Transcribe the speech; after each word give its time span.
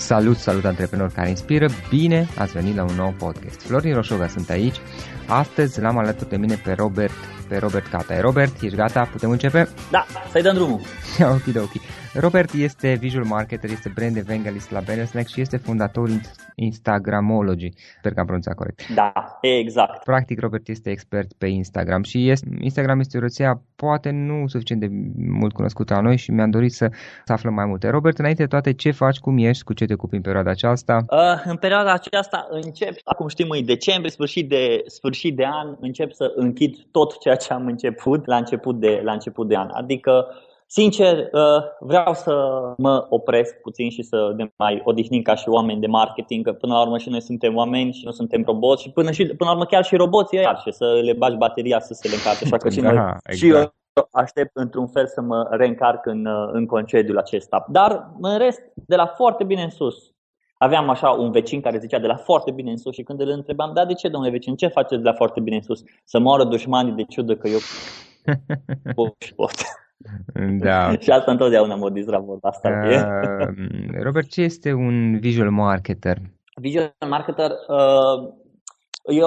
Salut, 0.00 0.36
salut 0.36 0.64
antreprenori 0.64 1.12
care 1.12 1.28
inspiră, 1.28 1.68
bine 1.88 2.28
ați 2.38 2.52
venit 2.52 2.76
la 2.76 2.82
un 2.82 2.94
nou 2.96 3.14
podcast. 3.18 3.60
Florin 3.60 3.94
Roșoga 3.94 4.28
sunt 4.28 4.50
aici, 4.50 4.76
astăzi 5.26 5.80
l-am 5.80 5.98
alături 5.98 6.28
de 6.28 6.36
mine 6.36 6.60
pe 6.64 6.72
Robert, 6.72 7.12
pe 7.48 7.56
Robert 7.56 7.86
Cata. 7.86 8.20
Robert, 8.20 8.62
ești 8.62 8.76
gata? 8.76 9.08
Putem 9.12 9.30
începe? 9.30 9.68
Da, 9.90 10.06
să-i 10.30 10.42
dăm 10.42 10.54
drumul. 10.54 10.80
ok, 11.20 11.56
ok. 11.56 11.72
Robert 12.14 12.52
este 12.52 12.96
visual 13.00 13.24
marketer, 13.24 13.70
este 13.70 13.92
brand 13.94 14.16
evangelist 14.16 14.70
la 14.70 14.80
Banner 14.86 15.06
Snack 15.06 15.28
și 15.28 15.40
este 15.40 15.56
fondatorul 15.56 16.20
Instagramology. 16.54 17.68
Sper 17.98 18.12
că 18.12 18.18
am 18.18 18.24
pronunțat 18.24 18.54
corect. 18.54 18.88
Da, 18.94 19.12
exact. 19.40 20.04
Practic, 20.04 20.40
Robert 20.40 20.68
este 20.68 20.90
expert 20.90 21.32
pe 21.32 21.46
Instagram 21.46 22.02
și 22.02 22.28
este, 22.30 22.48
Instagram 22.60 23.00
este 23.00 23.16
o 23.16 23.20
rețea 23.20 23.62
poate 23.76 24.10
nu 24.10 24.46
suficient 24.46 24.80
de 24.80 24.88
mult 25.16 25.52
cunoscută 25.52 25.94
la 25.94 26.00
noi 26.00 26.16
și 26.16 26.30
mi-am 26.30 26.50
dorit 26.50 26.72
să, 26.72 26.90
să 27.24 27.32
aflăm 27.32 27.54
mai 27.54 27.66
multe. 27.66 27.88
Robert, 27.88 28.18
înainte 28.18 28.42
de 28.42 28.48
toate, 28.48 28.72
ce 28.72 28.90
faci, 28.90 29.18
cum 29.18 29.38
ești, 29.38 29.64
cu 29.64 29.72
ce 29.72 29.84
te 29.84 29.92
ocupi 29.92 30.16
în 30.16 30.22
perioada 30.22 30.50
aceasta? 30.50 31.04
Uh, 31.10 31.42
în 31.44 31.56
perioada 31.56 31.92
aceasta 31.92 32.46
încep, 32.50 32.94
acum 33.04 33.28
știm, 33.28 33.50
în 33.50 33.64
decembrie, 33.64 34.10
sfârșit 34.10 34.48
de, 34.48 34.82
sfârșit 34.86 35.36
de 35.36 35.44
an, 35.46 35.76
încep 35.80 36.12
să 36.12 36.32
închid 36.34 36.76
tot 36.90 37.18
ceea 37.18 37.34
ce 37.34 37.52
am 37.52 37.66
început 37.66 38.26
la 38.26 38.36
început 38.36 38.80
de, 38.80 39.00
la 39.04 39.12
început 39.12 39.48
de 39.48 39.56
an. 39.56 39.68
Adică 39.72 40.26
Sincer, 40.72 41.18
uh, 41.18 41.62
vreau 41.80 42.14
să 42.14 42.34
mă 42.76 43.06
opresc 43.08 43.60
puțin 43.60 43.90
și 43.90 44.02
să 44.02 44.32
ne 44.36 44.52
mai 44.56 44.80
odihnim 44.84 45.22
ca 45.22 45.34
și 45.34 45.48
oameni 45.48 45.80
de 45.80 45.86
marketing, 45.86 46.44
că 46.44 46.52
până 46.52 46.72
la 46.74 46.80
urmă 46.80 46.98
și 46.98 47.08
noi 47.08 47.20
suntem 47.20 47.56
oameni 47.56 47.92
și 47.92 48.04
nu 48.04 48.10
suntem 48.10 48.42
roboți 48.46 48.82
și 48.82 48.90
până, 48.90 49.10
și, 49.10 49.26
până 49.26 49.50
la 49.50 49.50
urmă 49.50 49.64
chiar 49.64 49.84
și 49.84 49.96
roboții 49.96 50.38
ăia 50.38 50.54
și 50.54 50.72
să 50.72 51.00
le 51.02 51.12
bagi 51.12 51.36
bateria 51.36 51.80
să 51.80 51.94
se 51.94 52.08
le 52.08 52.14
încarce. 52.14 52.44
Așa 52.44 52.56
că 52.56 52.70
și, 52.70 52.80
noi, 52.80 52.94
da, 52.94 53.16
exact. 53.22 53.36
și 53.36 53.48
eu 53.48 53.74
aștept 54.10 54.50
într-un 54.56 54.86
fel 54.86 55.06
să 55.06 55.20
mă 55.20 55.46
reîncarc 55.50 56.06
în, 56.06 56.26
uh, 56.26 56.48
în 56.52 56.66
concediul 56.66 57.18
acesta. 57.18 57.66
Dar 57.68 58.10
în 58.20 58.38
rest, 58.38 58.60
de 58.74 58.96
la 58.96 59.06
foarte 59.06 59.44
bine 59.44 59.62
în 59.62 59.70
sus, 59.70 60.14
Aveam 60.62 60.88
așa 60.88 61.10
un 61.10 61.30
vecin 61.30 61.60
care 61.60 61.78
zicea 61.78 61.98
de 61.98 62.06
la 62.06 62.16
foarte 62.16 62.50
bine 62.50 62.70
în 62.70 62.76
sus 62.76 62.94
și 62.94 63.02
când 63.02 63.20
îl 63.20 63.28
întrebam, 63.28 63.70
da, 63.74 63.84
de 63.84 63.94
ce, 63.94 64.08
domnule 64.08 64.32
vecin, 64.32 64.56
ce 64.56 64.66
faceți 64.66 65.02
de 65.02 65.08
la 65.08 65.14
foarte 65.14 65.40
bine 65.40 65.56
în 65.56 65.62
sus? 65.62 65.82
Să 66.04 66.18
moară 66.18 66.44
dușmanii 66.44 66.92
de 66.92 67.02
ciudă 67.02 67.36
că 67.36 67.48
eu 67.48 67.58
pot 68.94 69.14
și 69.18 69.34
pot. 69.34 69.50
Da. 70.58 70.92
și 70.98 71.10
asta 71.10 71.30
întotdeauna 71.30 71.74
mă 71.74 71.90
dizra 71.90 72.18
vorba 72.18 72.48
asta. 72.48 72.68
Uh, 72.84 74.02
Robert, 74.02 74.28
ce 74.28 74.42
este 74.42 74.72
un 74.72 75.18
visual 75.18 75.50
marketer? 75.50 76.18
Visual 76.60 76.94
marketer 77.08 77.50
uh, 77.50 78.32
eu 78.32 78.49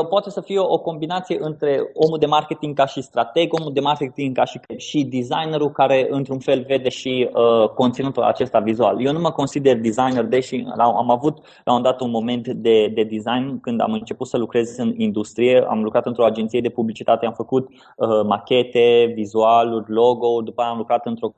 poate 0.10 0.30
să 0.30 0.42
fie 0.42 0.60
o 0.60 0.80
combinație 0.80 1.38
între 1.40 1.90
omul 1.94 2.20
de 2.20 2.26
marketing 2.26 2.76
ca 2.76 2.86
și 2.86 3.02
strateg, 3.02 3.54
omul 3.54 3.74
de 3.74 3.80
marketing 3.80 4.36
ca 4.36 4.46
și, 4.46 4.60
și 4.78 5.04
designerul 5.04 5.72
care 5.72 6.08
într-un 6.10 6.40
fel 6.40 6.64
vede 6.68 6.90
și 6.90 7.30
uh, 7.34 7.70
conținutul 7.70 8.24
acesta 8.24 8.60
vizual. 8.60 9.06
Eu 9.06 9.12
nu 9.12 9.20
mă 9.20 9.32
consider 9.32 9.80
designer, 9.80 10.26
deși 10.26 10.66
am 10.78 11.12
avut 11.12 11.38
la 11.64 11.74
un 11.74 11.82
dat 11.82 12.02
un 12.02 12.10
moment 12.10 12.48
de, 12.48 12.88
de 12.88 13.04
design 13.04 13.60
când 13.60 13.82
am 13.82 13.92
început 13.94 14.28
să 14.28 14.38
lucrez 14.38 14.78
în 14.78 14.94
industrie. 14.98 15.66
Am 15.70 15.84
lucrat 15.84 16.06
într-o 16.06 16.26
agenție 16.26 16.62
de 16.62 16.70
publicitate, 16.70 17.26
am 17.26 17.34
făcut 17.34 17.70
uh, 17.70 18.08
machete, 18.26 19.12
vizualuri, 19.16 19.92
logo, 19.92 20.42
după 20.42 20.62
aia 20.62 20.72
am 20.72 20.78
lucrat 20.78 21.06
într-o 21.06 21.34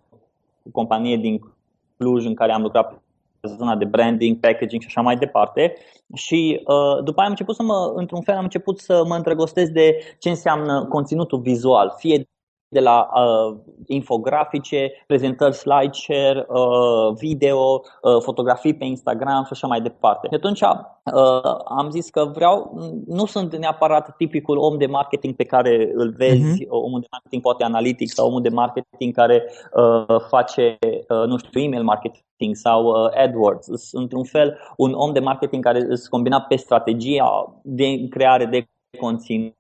companie 0.72 1.18
din 1.18 1.54
Cluj 1.98 2.26
în 2.26 2.34
care 2.34 2.52
am 2.52 2.62
lucrat 2.62 3.05
zona 3.46 3.76
de 3.76 3.86
branding, 3.86 4.40
packaging 4.40 4.82
și 4.82 4.88
așa 4.88 5.02
mai 5.02 5.16
departe. 5.16 5.74
Și 6.14 6.62
uh, 6.66 7.04
după 7.04 7.20
aia 7.20 7.26
am 7.26 7.30
început 7.30 7.56
să 7.56 7.64
mă, 7.64 7.94
într-un 7.96 8.22
fel, 8.22 8.36
am 8.36 8.44
început 8.44 8.80
să 8.80 9.04
mă 9.08 9.16
îndrăgostesc 9.16 9.72
de 9.72 10.16
ce 10.20 10.30
înseamnă 10.30 10.86
conținutul 10.86 11.40
vizual, 11.40 11.94
fie 11.98 12.30
de 12.68 12.80
la 12.80 13.10
uh, 13.14 13.58
infografice, 13.88 14.92
prezentări 15.08 15.54
slideshare, 15.54 16.46
uh, 16.48 17.16
video, 17.18 17.82
uh, 18.02 18.22
fotografii 18.22 18.76
pe 18.76 18.86
Instagram 18.86 19.44
și 19.44 19.50
așa 19.52 19.68
mai 19.68 19.82
departe. 19.82 20.28
Și 20.28 20.36
atunci 20.36 20.62
uh, 20.62 21.56
am 21.66 21.90
zis 21.90 22.10
că 22.10 22.32
vreau, 22.34 22.80
nu 23.08 23.26
sunt 23.26 23.56
neapărat 23.56 24.16
tipicul 24.18 24.58
om 24.58 24.78
de 24.78 24.86
marketing 24.86 25.36
pe 25.36 25.44
care 25.44 25.92
îl 25.96 26.14
vezi, 26.18 26.64
uh-huh. 26.64 26.70
omul 26.70 27.00
de 27.00 27.08
marketing 27.12 27.42
poate 27.42 27.64
analitic 27.64 28.10
sau 28.10 28.28
omul 28.28 28.42
de 28.42 28.50
marketing 28.50 29.14
care 29.14 29.44
uh, 29.74 30.20
face, 30.28 30.78
uh, 30.82 31.28
nu 31.28 31.38
știu, 31.38 31.62
email 31.62 31.84
marketing 31.84 32.56
sau 32.56 32.86
uh, 32.86 33.22
AdWords. 33.24 33.68
Sunt 33.74 34.14
un 34.14 34.24
fel 34.24 34.58
un 34.78 34.94
om 34.94 35.14
de 35.14 35.20
marketing 35.20 35.64
care 35.64 35.86
îți 35.90 36.10
combina 36.10 36.42
pe 36.42 36.56
strategia 36.56 37.60
de 37.64 38.08
creare 38.10 38.46
de 38.46 38.68
conținut 39.00 39.54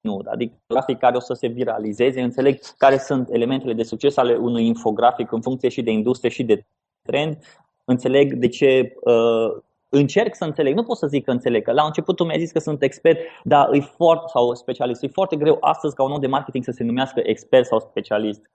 nu, 0.00 0.20
adică 0.24 0.54
grafic 0.66 0.98
care 0.98 1.16
o 1.16 1.20
să 1.20 1.34
se 1.34 1.46
viralizeze, 1.46 2.22
înțeleg 2.22 2.58
care 2.78 2.98
sunt 2.98 3.28
elementele 3.30 3.72
de 3.72 3.82
succes 3.82 4.16
ale 4.16 4.36
unui 4.36 4.66
infografic 4.66 5.32
în 5.32 5.40
funcție 5.40 5.68
și 5.68 5.82
de 5.82 5.90
industrie 5.90 6.30
și 6.30 6.44
de 6.44 6.64
trend, 7.02 7.38
înțeleg 7.84 8.34
de 8.34 8.48
ce 8.48 8.94
uh, 9.00 9.62
încerc 9.88 10.34
să 10.34 10.44
înțeleg, 10.44 10.74
nu 10.74 10.82
pot 10.82 10.96
să 10.96 11.06
zic 11.06 11.24
că 11.24 11.30
înțeleg, 11.30 11.64
că 11.64 11.72
la 11.72 11.84
început 11.84 12.16
tu 12.16 12.24
mi-ai 12.24 12.38
zis 12.38 12.52
că 12.52 12.58
sunt 12.58 12.82
expert, 12.82 13.18
dar 13.44 13.72
e 13.72 13.80
foarte, 13.80 14.24
sau 14.26 14.54
specialist, 14.54 15.02
e 15.02 15.08
foarte 15.08 15.36
greu 15.36 15.56
astăzi 15.60 15.94
ca 15.94 16.02
un 16.02 16.12
om 16.12 16.20
de 16.20 16.26
marketing 16.26 16.64
să 16.64 16.70
se 16.70 16.84
numească 16.84 17.20
expert 17.22 17.66
sau 17.66 17.80
specialist. 17.80 18.50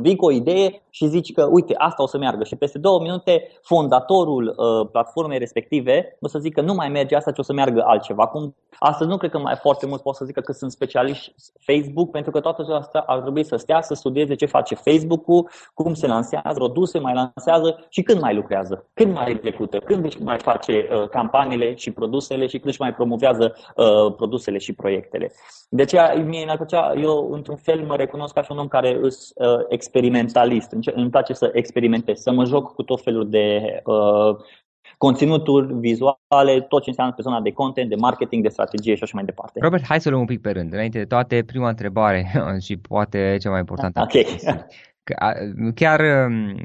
Vii 0.00 0.16
cu 0.16 0.24
o 0.24 0.30
idee 0.30 0.82
și 0.90 1.06
zici 1.06 1.32
că, 1.32 1.48
uite, 1.50 1.74
asta 1.78 2.02
o 2.02 2.06
să 2.06 2.18
meargă 2.18 2.44
și 2.44 2.56
peste 2.56 2.78
două 2.78 3.00
minute 3.00 3.48
fondatorul 3.62 4.54
uh, 4.56 4.88
platformei 4.92 5.38
respective 5.38 6.16
o 6.20 6.28
să 6.28 6.38
zică 6.38 6.60
nu 6.60 6.74
mai 6.74 6.88
merge 6.88 7.16
asta, 7.16 7.30
ci 7.30 7.38
o 7.38 7.42
să 7.42 7.52
meargă 7.52 7.82
altceva. 7.86 8.22
Acum, 8.22 8.54
astăzi 8.78 9.10
nu 9.10 9.16
cred 9.16 9.30
că 9.30 9.38
mai 9.38 9.56
foarte 9.60 9.86
mult 9.86 10.02
pot 10.02 10.14
să 10.14 10.24
zică 10.24 10.40
că 10.40 10.52
sunt 10.52 10.70
specialiști 10.70 11.34
Facebook, 11.58 12.10
pentru 12.10 12.30
că 12.30 12.40
toată 12.40 12.62
asta 12.74 13.04
ar 13.06 13.20
trebui 13.20 13.44
să 13.44 13.56
stea 13.56 13.80
să 13.80 13.94
studieze 13.94 14.34
ce 14.34 14.46
face 14.46 14.74
Facebook-ul, 14.74 15.48
cum 15.74 15.94
se 15.94 16.06
lansează, 16.06 16.52
produse 16.54 16.98
mai 16.98 17.14
lansează 17.14 17.86
și 17.88 18.02
când 18.02 18.20
mai 18.20 18.34
lucrează, 18.34 18.88
când 18.94 19.14
mai 19.14 19.30
execută, 19.30 19.78
când 19.78 20.04
își 20.04 20.22
mai 20.22 20.38
face 20.38 20.72
uh, 20.72 21.08
campaniile 21.08 21.74
și 21.74 21.90
produsele 21.90 22.46
și 22.46 22.56
când 22.56 22.68
își 22.68 22.80
mai 22.80 22.94
promovează 22.94 23.54
uh, 23.76 24.14
produsele 24.16 24.58
și 24.58 24.72
proiectele. 24.72 25.32
De 25.68 25.82
aceea, 25.82 26.14
mie 26.14 26.44
mi-ar 26.44 26.56
plăcea, 26.56 26.92
eu 26.94 27.28
într-un 27.32 27.56
fel 27.56 27.84
mă 27.86 27.96
recunosc 27.96 28.34
ca 28.34 28.42
și 28.42 28.52
un 28.52 28.58
om 28.58 28.68
care 28.68 28.98
îs 29.02 29.30
uh, 29.34 29.64
experimentalist. 29.90 30.76
Îmi 30.94 31.10
place 31.10 31.32
să 31.32 31.50
experimentez, 31.52 32.20
să 32.20 32.32
mă 32.32 32.44
joc 32.44 32.74
cu 32.74 32.82
tot 32.82 33.02
felul 33.02 33.30
de 33.30 33.80
uh, 33.84 34.36
conținuturi 34.96 35.74
vizuale, 35.74 36.60
tot 36.68 36.82
ce 36.82 36.88
înseamnă 36.88 37.14
pe 37.14 37.22
zona 37.22 37.40
de 37.40 37.52
content, 37.52 37.88
de 37.88 37.94
marketing, 37.94 38.42
de 38.42 38.48
strategie 38.48 38.94
și 38.94 39.02
așa 39.02 39.12
mai 39.14 39.24
departe. 39.24 39.60
Robert, 39.62 39.86
hai 39.86 40.00
să 40.00 40.08
luăm 40.08 40.20
un 40.20 40.26
pic 40.26 40.40
pe 40.40 40.50
rând. 40.50 40.72
Înainte 40.72 40.98
de 40.98 41.04
toate, 41.04 41.42
prima 41.46 41.68
întrebare 41.68 42.32
și 42.66 42.76
poate 42.76 43.36
cea 43.40 43.50
mai 43.50 43.58
importantă. 43.58 44.00
Ok. 44.00 44.24
Chiar 45.74 46.00
um, 46.00 46.56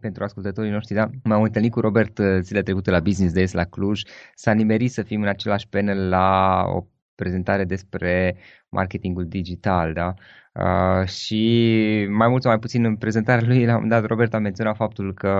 pentru 0.00 0.24
ascultătorii 0.24 0.70
noștri, 0.70 0.94
da? 0.94 1.10
M-am 1.24 1.42
întâlnit 1.42 1.72
cu 1.72 1.80
Robert 1.80 2.18
uh, 2.18 2.26
zilele 2.40 2.64
trecute 2.64 2.90
la 2.90 3.00
Business 3.00 3.34
Days 3.34 3.52
la 3.52 3.64
Cluj. 3.64 4.02
S-a 4.34 4.52
nimerit 4.52 4.92
să 4.92 5.02
fim 5.02 5.22
în 5.22 5.28
același 5.28 5.68
panel 5.68 6.08
la 6.08 6.62
o 6.66 6.84
prezentare 7.14 7.64
despre 7.64 8.36
marketingul 8.68 9.26
digital, 9.26 9.92
da? 9.92 10.14
Uh, 10.52 11.06
și 11.08 12.06
mai 12.10 12.28
mult 12.28 12.42
sau 12.42 12.50
mai 12.50 12.60
puțin 12.60 12.84
în 12.84 12.96
prezentarea 12.96 13.46
lui, 13.46 13.64
la 13.64 13.76
un 13.76 13.88
dat, 13.88 14.04
Robert 14.04 14.34
a 14.34 14.38
menționat 14.38 14.76
faptul 14.76 15.14
că 15.14 15.30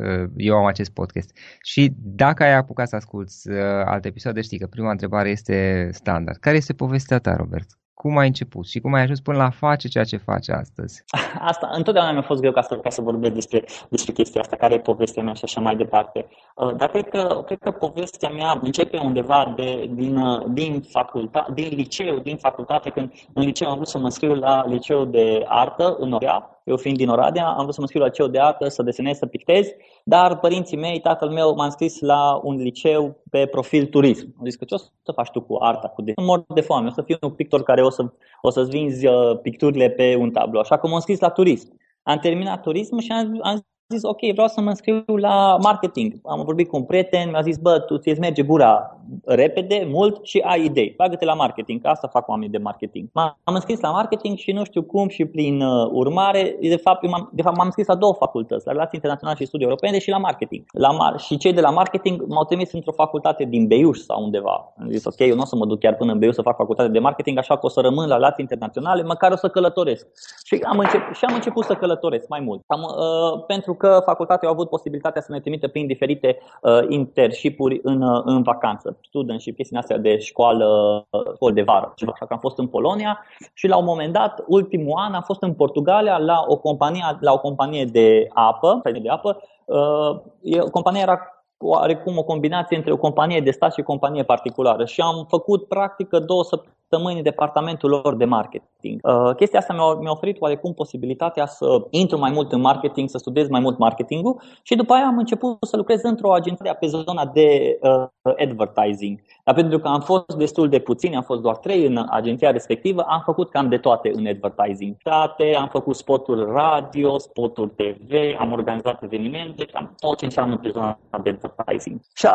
uh, 0.00 0.30
eu 0.36 0.56
am 0.56 0.64
acest 0.66 0.90
podcast. 0.90 1.36
Și 1.62 1.92
dacă 1.96 2.42
ai 2.42 2.54
apucat 2.54 2.88
să 2.88 2.96
asculti 2.96 3.34
uh, 3.48 3.56
alte 3.84 4.08
episoade, 4.08 4.40
știi 4.40 4.58
că 4.58 4.66
prima 4.66 4.90
întrebare 4.90 5.28
este 5.30 5.88
standard. 5.92 6.36
Care 6.36 6.56
este 6.56 6.72
povestea 6.72 7.18
ta, 7.18 7.36
Robert? 7.36 7.66
Cum 8.00 8.16
ai 8.16 8.26
început 8.26 8.66
și 8.66 8.80
cum 8.80 8.94
ai 8.94 9.02
ajuns 9.02 9.20
până 9.20 9.36
la 9.36 9.44
a 9.44 9.50
face 9.50 9.88
ceea 9.88 10.04
ce 10.04 10.16
faci 10.16 10.48
astăzi? 10.48 11.04
Asta, 11.50 11.70
întotdeauna 11.72 12.12
mi-a 12.12 12.22
fost 12.22 12.40
greu 12.40 12.52
ca 12.52 12.62
să, 12.62 12.76
ca 12.76 12.90
să 12.90 13.00
vorbesc 13.02 13.34
despre, 13.34 13.64
despre 13.88 14.12
chestia 14.12 14.40
asta, 14.40 14.56
care 14.56 14.74
e 14.74 14.78
povestea 14.78 15.22
mea 15.22 15.32
și 15.32 15.44
așa 15.44 15.60
mai 15.60 15.76
departe. 15.76 16.26
Uh, 16.54 16.74
dar 16.76 16.88
cred 16.90 17.08
că, 17.08 17.42
cred 17.46 17.58
că 17.58 17.70
povestea 17.70 18.28
mea 18.28 18.58
începe 18.62 18.98
undeva 18.98 19.52
de, 19.56 19.90
din, 19.92 20.16
uh, 20.16 20.44
din, 20.48 20.80
facultate, 20.80 21.52
din 21.52 21.68
liceu, 21.68 22.18
din 22.18 22.36
facultate, 22.36 22.90
când 22.90 23.12
în 23.32 23.42
liceu 23.42 23.68
am 23.68 23.74
vrut 23.74 23.88
să 23.88 23.98
mă 23.98 24.08
scriu 24.08 24.34
la 24.34 24.64
liceu 24.66 25.04
de 25.04 25.44
artă 25.46 25.96
în 25.98 26.12
Orea, 26.12 26.59
eu 26.64 26.76
fiind 26.76 26.96
din 26.96 27.08
Oradea, 27.08 27.46
am 27.46 27.62
vrut 27.62 27.74
să 27.74 27.80
mă 27.80 27.86
scriu 27.86 28.00
la 28.00 28.06
liceu 28.06 28.26
de 28.26 28.38
artă, 28.38 28.68
să 28.68 28.82
desenez, 28.82 29.16
să 29.16 29.26
pictez, 29.26 29.66
dar 30.04 30.38
părinții 30.38 30.76
mei, 30.76 31.00
tatăl 31.00 31.28
meu, 31.30 31.54
m-a 31.54 31.64
înscris 31.64 32.00
la 32.00 32.40
un 32.42 32.56
liceu 32.56 33.22
pe 33.30 33.46
profil 33.46 33.86
turism. 33.86 34.34
Am 34.38 34.44
zis 34.44 34.56
că 34.56 34.64
ce 34.64 34.74
o 34.74 34.76
să 34.76 35.12
faci 35.14 35.30
tu 35.30 35.40
cu 35.40 35.56
arta, 35.60 35.88
cu 35.88 36.02
de... 36.02 36.12
mor 36.22 36.44
de 36.54 36.60
foame, 36.60 36.88
o 36.88 36.92
să 36.92 37.02
fiu 37.02 37.16
un 37.20 37.30
pictor 37.30 37.62
care 37.62 37.82
o, 37.82 37.90
să, 37.90 38.12
o 38.42 38.50
să-ți 38.50 38.70
vinzi 38.70 39.06
uh, 39.06 39.38
picturile 39.42 39.90
pe 39.90 40.16
un 40.16 40.30
tablou. 40.30 40.60
Așa 40.60 40.78
că 40.78 40.86
m-am 40.86 40.94
înscris 40.94 41.20
la 41.20 41.30
turism. 41.30 41.78
Am 42.02 42.18
terminat 42.18 42.62
turism 42.62 42.98
și 42.98 43.10
am, 43.12 43.38
am 43.42 43.66
zis, 43.90 44.02
ok, 44.02 44.20
vreau 44.32 44.48
să 44.48 44.60
mă 44.60 44.68
înscriu 44.68 45.04
la 45.16 45.56
marketing. 45.62 46.14
Am 46.24 46.42
vorbit 46.44 46.68
cu 46.68 46.76
un 46.76 46.84
prieten, 46.84 47.30
mi-a 47.30 47.40
zis, 47.40 47.56
bă, 47.56 47.78
tu 47.78 47.98
ți 47.98 48.18
merge 48.20 48.42
gura 48.42 49.00
repede, 49.24 49.88
mult 49.90 50.24
și 50.24 50.38
ai 50.38 50.64
idei. 50.64 50.94
Bagă-te 50.96 51.24
la 51.24 51.34
marketing, 51.34 51.80
asta 51.82 52.08
fac 52.08 52.28
oamenii 52.28 52.50
de 52.50 52.58
marketing. 52.58 53.08
M-am 53.12 53.34
înscris 53.44 53.80
la 53.80 53.90
marketing 53.90 54.38
și 54.38 54.52
nu 54.52 54.64
știu 54.64 54.82
cum 54.82 55.08
și 55.08 55.24
prin 55.24 55.62
uh, 55.62 55.88
urmare, 55.92 56.56
de 56.60 56.76
fapt, 56.76 57.08
m-am, 57.08 57.30
de 57.32 57.42
fapt 57.42 57.56
m-am 57.56 57.66
înscris 57.66 57.86
la 57.86 57.94
două 57.94 58.12
facultăți, 58.12 58.66
la 58.66 58.72
relații 58.72 58.92
internaționale 58.94 59.38
și 59.38 59.46
studii 59.46 59.66
europene 59.66 59.98
și 59.98 60.10
la 60.10 60.18
marketing. 60.18 60.64
La 60.72 60.90
mar- 60.92 61.18
și 61.18 61.36
cei 61.36 61.52
de 61.52 61.60
la 61.60 61.70
marketing 61.70 62.24
m-au 62.28 62.44
trimis 62.44 62.72
într-o 62.72 62.92
facultate 62.92 63.44
din 63.44 63.66
Beiuș 63.66 63.98
sau 63.98 64.22
undeva. 64.22 64.72
Am 64.80 64.90
zis, 64.90 65.04
ok, 65.04 65.18
eu 65.18 65.34
nu 65.34 65.40
o 65.40 65.44
să 65.44 65.56
mă 65.56 65.66
duc 65.66 65.78
chiar 65.78 65.94
până 65.94 66.12
în 66.12 66.18
Beiuș 66.18 66.34
să 66.34 66.42
fac 66.42 66.56
facultate 66.56 66.88
de 66.88 66.98
marketing, 66.98 67.38
așa 67.38 67.56
că 67.56 67.66
o 67.66 67.68
să 67.68 67.80
rămân 67.80 68.08
la 68.08 68.14
relații 68.14 68.36
internaționale, 68.42 69.02
măcar 69.02 69.32
o 69.32 69.36
să 69.36 69.48
călătoresc. 69.48 70.06
Și 70.44 70.60
am, 70.66 70.78
încep- 70.78 71.12
și 71.12 71.24
am 71.24 71.34
început 71.34 71.64
să 71.64 71.74
călătoresc 71.74 72.28
mai 72.28 72.40
mult. 72.40 72.62
Am, 72.66 72.80
uh, 72.82 73.44
pentru 73.46 73.74
că 73.80 74.02
facultatea 74.04 74.48
a 74.48 74.52
avut 74.52 74.68
posibilitatea 74.68 75.22
să 75.22 75.32
ne 75.32 75.40
trimită 75.40 75.68
prin 75.68 75.86
diferite 75.86 76.38
uh, 76.62 76.78
internship-uri 76.88 77.80
în, 77.82 78.02
uh, 78.02 78.22
în 78.24 78.42
vacanță, 78.42 78.98
studentship, 79.02 79.56
chestiile 79.56 79.80
astea 79.80 79.98
de 79.98 80.18
școală, 80.18 80.66
uh, 81.10 81.22
școală 81.34 81.54
de 81.54 81.62
vară. 81.62 81.94
Așa 81.96 82.26
că 82.26 82.32
am 82.32 82.38
fost 82.38 82.58
în 82.58 82.66
Polonia 82.66 83.24
și 83.54 83.66
la 83.66 83.76
un 83.76 83.84
moment 83.84 84.12
dat, 84.12 84.44
ultimul 84.46 84.98
an, 84.98 85.12
am 85.14 85.22
fost 85.22 85.42
în 85.42 85.54
Portugalia 85.54 86.18
la 86.18 86.44
o 86.46 86.56
companie, 86.56 87.04
la 87.20 87.32
o 87.32 87.38
companie 87.38 87.84
de 87.84 88.28
apă, 88.32 88.80
de 89.02 89.08
apă. 89.08 89.42
Uh, 89.64 90.60
compania 90.70 91.00
era 91.02 91.18
oarecum 91.58 92.18
o 92.18 92.22
combinație 92.22 92.76
între 92.76 92.92
o 92.92 92.96
companie 92.96 93.40
de 93.40 93.50
stat 93.50 93.72
și 93.72 93.80
o 93.80 93.84
companie 93.84 94.22
particulară 94.22 94.84
și 94.84 95.00
am 95.00 95.26
făcut 95.28 95.68
practică 95.68 96.18
două 96.18 96.44
săptămâni 96.44 96.78
săptămâni 96.90 97.16
în 97.16 97.22
departamentul 97.22 97.90
lor 97.90 98.14
de 98.16 98.24
marketing. 98.24 99.00
Uh, 99.02 99.34
chestia 99.36 99.58
asta 99.58 99.72
mi-a, 99.72 99.94
mi-a 100.00 100.10
oferit 100.10 100.40
oarecum 100.40 100.74
posibilitatea 100.74 101.46
să 101.46 101.86
intru 101.90 102.18
mai 102.18 102.30
mult 102.30 102.52
în 102.52 102.60
marketing, 102.60 103.08
să 103.08 103.18
studiez 103.18 103.48
mai 103.48 103.60
mult 103.60 103.78
marketingul 103.78 104.42
și 104.62 104.74
după 104.74 104.92
aia 104.92 105.06
am 105.06 105.18
început 105.18 105.56
să 105.60 105.76
lucrez 105.76 106.02
într-o 106.02 106.32
agenție 106.32 106.76
pe 106.80 106.86
zona 106.86 107.26
de 107.26 107.78
uh, 107.82 108.32
advertising. 108.38 109.20
Dar 109.44 109.54
pentru 109.54 109.78
că 109.78 109.88
am 109.88 110.00
fost 110.00 110.36
destul 110.36 110.68
de 110.68 110.78
puțini, 110.78 111.16
am 111.16 111.22
fost 111.22 111.40
doar 111.40 111.56
trei 111.56 111.86
în 111.86 112.06
agenția 112.10 112.50
respectivă, 112.50 113.02
am 113.02 113.22
făcut 113.24 113.50
cam 113.50 113.68
de 113.68 113.78
toate 113.78 114.10
în 114.14 114.26
advertising. 114.26 114.96
Toate, 115.02 115.56
am 115.58 115.68
făcut 115.68 115.96
spoturi 115.96 116.52
radio, 116.52 117.18
spoturi 117.18 117.70
TV, 117.70 118.12
am 118.38 118.52
organizat 118.52 119.02
evenimente, 119.02 119.64
cam 119.64 119.94
tot 119.98 120.18
ce 120.18 120.24
înseamnă 120.24 120.56
pe 120.56 120.70
zona 120.70 120.98
de 121.22 121.30
advertising. 121.30 122.00
Și, 122.14 122.26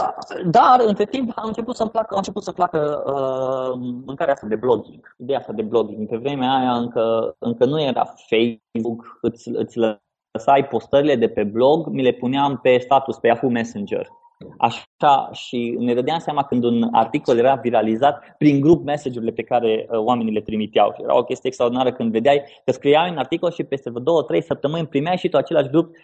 dar, 0.46 0.78
între 0.86 1.06
timp, 1.06 1.32
am 1.36 1.48
început 1.48 1.76
să-mi 1.76 1.90
placă, 1.90 2.08
am 2.10 2.18
început 2.18 2.44
să 2.44 2.52
placă 2.52 3.04
uh, 3.06 3.80
mâncarea 4.06 4.36
asta 4.46 4.56
de 4.56 4.66
blogging. 4.66 5.16
Ideea 5.18 5.40
asta 5.40 5.54
de 5.54 5.62
blogging. 5.62 6.08
Pe 6.10 6.18
vremea 6.18 6.56
aia 6.56 6.76
încă, 6.76 7.36
încă 7.40 7.66
nu 7.66 7.82
era 7.82 8.04
Facebook, 8.04 9.18
îți, 9.22 9.50
îți 9.50 9.78
lăsai 9.78 10.68
postările 10.68 11.16
de 11.16 11.28
pe 11.28 11.44
blog, 11.44 11.88
mi 11.88 12.04
le 12.04 12.12
puneam 12.12 12.60
pe 12.62 12.78
status, 12.78 13.18
pe 13.18 13.28
Yahoo 13.28 13.50
Messenger. 13.50 14.08
Așa 14.58 15.30
și 15.32 15.76
ne 15.80 15.94
dădeam 15.94 16.20
seama 16.20 16.44
când 16.44 16.64
un 16.64 16.88
articol 16.92 17.38
era 17.38 17.56
viralizat 17.56 18.36
prin 18.38 18.62
grup 18.62 18.84
message-urile 18.84 19.32
pe 19.32 19.44
care 19.44 19.88
uh, 19.90 20.00
oamenii 20.00 20.34
le 20.34 20.42
trimiteau. 20.42 20.92
Și 20.96 21.02
era 21.02 21.18
o 21.18 21.24
chestie 21.24 21.48
extraordinară 21.50 21.92
când 21.92 22.12
vedeai 22.12 22.44
că 22.66 22.72
scriai 22.72 23.10
un 23.10 23.18
articol 23.18 23.52
și 23.52 23.64
peste 23.64 23.90
două, 23.90 24.24
trei 24.24 24.44
săptămâni 24.44 24.88
primeai 24.88 25.18
și 25.18 25.30
tu 25.30 25.38
același 25.38 25.70
grup, 25.70 25.96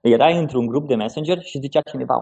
erai 0.00 0.38
într-un 0.38 0.66
grup 0.66 0.88
de 0.88 0.94
messenger 0.94 1.42
și 1.42 1.58
zicea 1.58 1.80
cineva, 1.80 2.20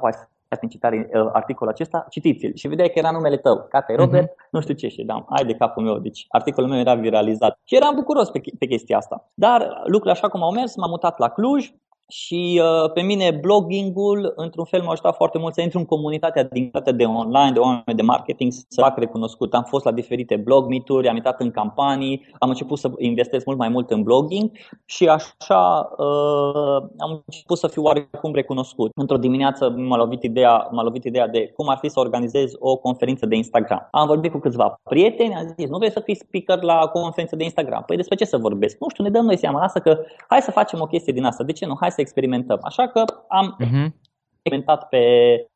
ați 0.48 0.66
citat 0.68 0.92
uh, 0.92 1.00
articolul 1.32 1.72
acesta, 1.72 2.06
citiți-l. 2.10 2.54
Și 2.54 2.68
vedeai 2.68 2.88
că 2.88 2.98
era 2.98 3.10
numele 3.10 3.36
tău, 3.36 3.66
Cate 3.68 3.94
Robert, 3.94 4.30
uh-huh. 4.30 4.50
nu 4.50 4.60
știu 4.60 4.74
ce, 4.74 4.88
și 4.88 5.02
da, 5.02 5.24
ai 5.28 5.44
de 5.44 5.54
capul 5.54 5.82
meu. 5.82 5.98
Deci 5.98 6.26
articolul 6.28 6.70
meu 6.70 6.78
era 6.78 6.94
viralizat. 6.94 7.58
Și 7.64 7.76
eram 7.76 7.94
bucuros 7.94 8.30
pe, 8.30 8.40
pe 8.58 8.66
chestia 8.66 8.96
asta. 8.96 9.28
Dar 9.34 9.60
lucrurile 9.84 10.12
așa 10.12 10.28
cum 10.28 10.42
au 10.42 10.52
mers, 10.52 10.76
m-am 10.76 10.90
mutat 10.90 11.18
la 11.18 11.28
Cluj, 11.28 11.70
și 12.10 12.62
uh, 12.62 12.92
pe 12.92 13.00
mine 13.00 13.30
bloggingul, 13.40 14.32
într-un 14.36 14.64
fel, 14.64 14.82
m-a 14.82 14.90
ajutat 14.90 15.14
foarte 15.14 15.38
mult 15.38 15.54
să 15.54 15.60
intru 15.60 15.78
în 15.78 15.84
comunitatea 15.84 16.44
din 16.44 16.70
de 16.94 17.04
online, 17.04 17.52
de 17.52 17.58
oameni 17.58 17.96
de 17.96 18.02
marketing, 18.02 18.52
să 18.52 18.80
fac 18.80 18.98
recunoscut. 18.98 19.54
Am 19.54 19.62
fost 19.62 19.84
la 19.84 19.92
diferite 19.92 20.36
blog 20.36 20.68
meet-uri, 20.68 21.08
am 21.08 21.16
intrat 21.16 21.40
în 21.40 21.50
campanii, 21.50 22.26
am 22.38 22.48
început 22.48 22.78
să 22.78 22.90
investesc 22.98 23.46
mult 23.46 23.58
mai 23.58 23.68
mult 23.68 23.90
în 23.90 24.02
blogging 24.02 24.50
și 24.84 25.08
așa 25.08 25.90
uh, 25.98 26.88
am 26.98 27.22
început 27.26 27.58
să 27.58 27.66
fiu 27.66 27.82
oarecum 27.82 28.34
recunoscut. 28.34 28.90
Într-o 28.94 29.16
dimineață 29.16 29.74
m-a 29.76 29.96
lovit, 29.96 30.22
ideea, 30.22 30.68
m-a 30.70 30.82
lovit 30.82 31.04
ideea 31.04 31.28
de 31.28 31.52
cum 31.56 31.68
ar 31.68 31.78
fi 31.80 31.88
să 31.88 32.00
organizez 32.00 32.52
o 32.58 32.76
conferință 32.76 33.26
de 33.26 33.36
Instagram. 33.36 33.88
Am 33.90 34.06
vorbit 34.06 34.32
cu 34.32 34.38
câțiva 34.38 34.80
prieteni, 34.82 35.34
am 35.34 35.54
zis, 35.58 35.68
nu 35.68 35.78
vrei 35.78 35.90
să 35.90 36.00
fii 36.00 36.14
speaker 36.14 36.62
la 36.62 36.86
conferință 36.86 37.36
de 37.36 37.44
Instagram? 37.44 37.82
Păi 37.86 37.96
despre 37.96 38.16
ce 38.16 38.24
să 38.24 38.36
vorbesc? 38.36 38.76
Nu 38.80 38.88
știu, 38.88 39.04
ne 39.04 39.10
dăm 39.10 39.24
noi 39.24 39.36
seama 39.36 39.60
asta 39.60 39.80
că 39.80 39.98
hai 40.28 40.40
să 40.40 40.50
facem 40.50 40.80
o 40.80 40.86
chestie 40.86 41.12
din 41.12 41.24
asta. 41.24 41.44
De 41.44 41.52
ce 41.52 41.66
nu? 41.66 41.76
Hai 41.80 41.90
să 41.98 42.04
experimentăm. 42.04 42.58
Așa 42.62 42.88
că 42.88 43.04
am 43.28 43.56
uh-huh. 43.60 43.86
experimentat 44.34 44.88
pe, 44.88 45.02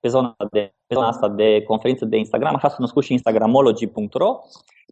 pe, 0.00 0.08
zona 0.08 0.36
de, 0.50 0.74
pe 0.86 0.94
zona 0.94 1.08
asta 1.08 1.28
de 1.28 1.62
conferință 1.62 2.04
de 2.04 2.16
Instagram, 2.16 2.54
așa 2.54 2.68
s-a 2.68 2.76
născut 2.78 3.04
și 3.04 3.12
instagramology.ro 3.12 4.38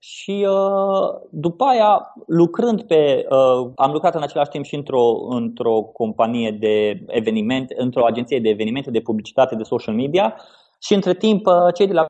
și 0.00 0.46
uh, 0.48 1.20
după 1.30 1.64
aia, 1.64 2.14
lucrând 2.26 2.82
pe. 2.82 3.26
Uh, 3.30 3.70
am 3.76 3.92
lucrat 3.92 4.14
în 4.14 4.22
același 4.22 4.50
timp 4.50 4.64
și 4.64 4.74
într-o, 4.74 5.26
într-o 5.28 5.82
companie 5.82 6.50
de 6.50 7.04
evenimente, 7.06 7.74
într-o 7.78 8.04
agenție 8.04 8.40
de 8.40 8.48
evenimente, 8.48 8.90
de 8.90 9.00
publicitate, 9.00 9.54
de 9.54 9.62
social 9.62 9.94
media. 9.94 10.36
Și 10.82 10.94
între 10.94 11.14
timp, 11.14 11.46
uh, 11.46 11.74
cei 11.74 11.86
de 11.86 11.92
la 11.92 12.04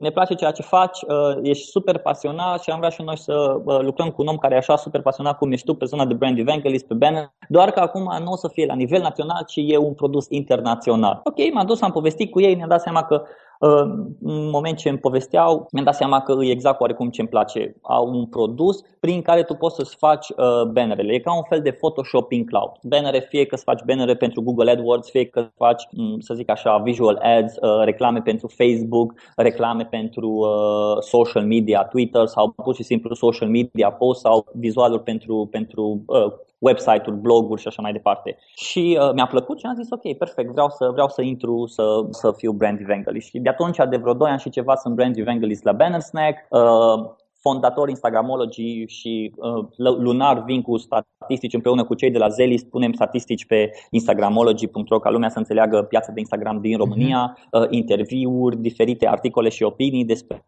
ne 0.00 0.10
place 0.10 0.34
ceea 0.34 0.50
ce 0.50 0.62
faci, 0.62 1.02
uh, 1.02 1.38
ești 1.42 1.66
super 1.66 1.98
pasionat 1.98 2.62
și 2.62 2.70
am 2.70 2.78
vrea 2.78 2.90
și 2.90 3.02
noi 3.02 3.18
să 3.18 3.60
uh, 3.64 3.78
lucrăm 3.80 4.08
cu 4.08 4.22
un 4.22 4.28
om 4.28 4.36
care 4.36 4.54
e 4.54 4.58
așa 4.58 4.76
super 4.76 5.00
pasionat 5.02 5.38
cum 5.38 5.52
ești 5.52 5.66
tu 5.66 5.74
pe 5.74 5.84
zona 5.84 6.04
de 6.06 6.14
brand 6.14 6.38
evangelist, 6.38 6.86
pe 6.86 6.94
banner, 6.94 7.32
doar 7.48 7.70
că 7.70 7.80
acum 7.80 8.02
nu 8.24 8.30
o 8.30 8.36
să 8.36 8.48
fie 8.48 8.66
la 8.66 8.74
nivel 8.74 9.00
național, 9.00 9.44
ci 9.46 9.56
e 9.56 9.76
un 9.76 9.94
produs 9.94 10.26
internațional. 10.28 11.20
Ok, 11.24 11.52
m-am 11.52 11.66
dus, 11.66 11.80
am 11.80 11.90
povestit 11.90 12.30
cu 12.30 12.40
ei, 12.40 12.54
ne-am 12.54 12.68
dat 12.68 12.80
seama 12.80 13.02
că 13.02 13.22
în 13.60 14.48
moment 14.50 14.76
ce 14.76 14.88
îmi 14.88 14.98
povesteau, 14.98 15.66
mi-am 15.72 15.84
dat 15.84 15.94
seama 15.94 16.20
că 16.20 16.36
e 16.40 16.50
exact 16.50 16.80
oarecum 16.80 17.10
ce 17.10 17.20
îmi 17.20 17.30
place. 17.30 17.76
Au 17.82 18.08
un 18.08 18.26
produs 18.26 18.80
prin 19.00 19.22
care 19.22 19.42
tu 19.42 19.54
poți 19.54 19.74
să-ți 19.74 19.96
faci 19.96 20.28
uh, 20.28 20.62
bannerele. 20.72 21.12
E 21.12 21.18
ca 21.18 21.36
un 21.36 21.42
fel 21.48 21.60
de 21.62 21.70
Photoshop 21.70 22.32
in 22.32 22.44
cloud. 22.44 22.70
Bannere, 22.82 23.26
fie 23.28 23.46
că 23.46 23.54
îți 23.54 23.64
faci 23.64 23.82
bannere 23.86 24.16
pentru 24.16 24.42
Google 24.42 24.70
AdWords, 24.70 25.10
fie 25.10 25.24
că 25.24 25.48
faci, 25.56 25.82
mm, 25.90 26.20
să 26.20 26.34
zic 26.34 26.50
așa, 26.50 26.76
visual 26.76 27.20
ads, 27.22 27.56
uh, 27.56 27.84
reclame 27.84 28.20
pentru 28.20 28.46
Facebook, 28.46 29.14
reclame 29.36 29.84
pentru 29.84 30.28
uh, 30.28 31.02
social 31.02 31.44
media, 31.44 31.84
Twitter 31.84 32.26
sau 32.26 32.48
pur 32.48 32.74
și 32.74 32.82
simplu 32.82 33.14
social 33.14 33.48
media 33.48 33.92
post 33.92 34.20
sau 34.20 34.46
vizualuri 34.54 35.02
pentru, 35.02 35.48
pentru 35.50 36.02
uh, 36.06 36.32
website-uri, 36.60 37.20
bloguri 37.20 37.60
și 37.60 37.68
așa 37.68 37.82
mai 37.82 37.92
departe. 37.92 38.36
Și 38.54 38.98
uh, 39.00 39.12
mi-a 39.14 39.26
plăcut 39.26 39.58
și 39.58 39.66
am 39.66 39.74
zis 39.74 39.90
ok, 39.90 40.16
perfect, 40.16 40.50
vreau 40.50 40.68
să, 40.68 40.88
vreau 40.92 41.08
să 41.08 41.22
intru 41.22 41.66
să, 41.66 42.06
să 42.10 42.32
fiu 42.36 42.52
brand 42.52 42.80
evangelist. 42.80 43.28
Și 43.28 43.38
de 43.38 43.48
atunci, 43.48 43.76
de 43.90 43.96
vreo 43.96 44.14
2 44.14 44.30
ani 44.30 44.40
și 44.40 44.50
ceva, 44.50 44.74
sunt 44.74 44.94
brand 44.94 45.18
evangelist 45.18 45.64
la 45.64 45.72
Banner 45.72 46.00
Snack. 46.00 46.46
Uh, 46.48 47.18
fondator 47.40 47.88
Instagramology 47.88 48.84
și 48.86 49.34
uh, 49.36 49.64
lunar 49.76 50.42
vin 50.44 50.62
cu 50.62 50.76
statistici 50.76 51.54
împreună 51.54 51.84
cu 51.84 51.94
cei 51.94 52.10
de 52.10 52.18
la 52.18 52.28
Zelis, 52.28 52.62
punem 52.62 52.92
statistici 52.92 53.46
pe 53.46 53.70
instagramology.ro 53.90 54.98
ca 54.98 55.10
lumea 55.10 55.28
să 55.28 55.38
înțeleagă 55.38 55.82
piața 55.82 56.12
de 56.12 56.20
Instagram 56.20 56.60
din 56.60 56.76
România, 56.76 57.38
uh, 57.50 57.66
interviuri, 57.70 58.56
diferite 58.56 59.08
articole 59.08 59.48
și 59.48 59.62
opinii 59.62 60.04
despre 60.04 60.44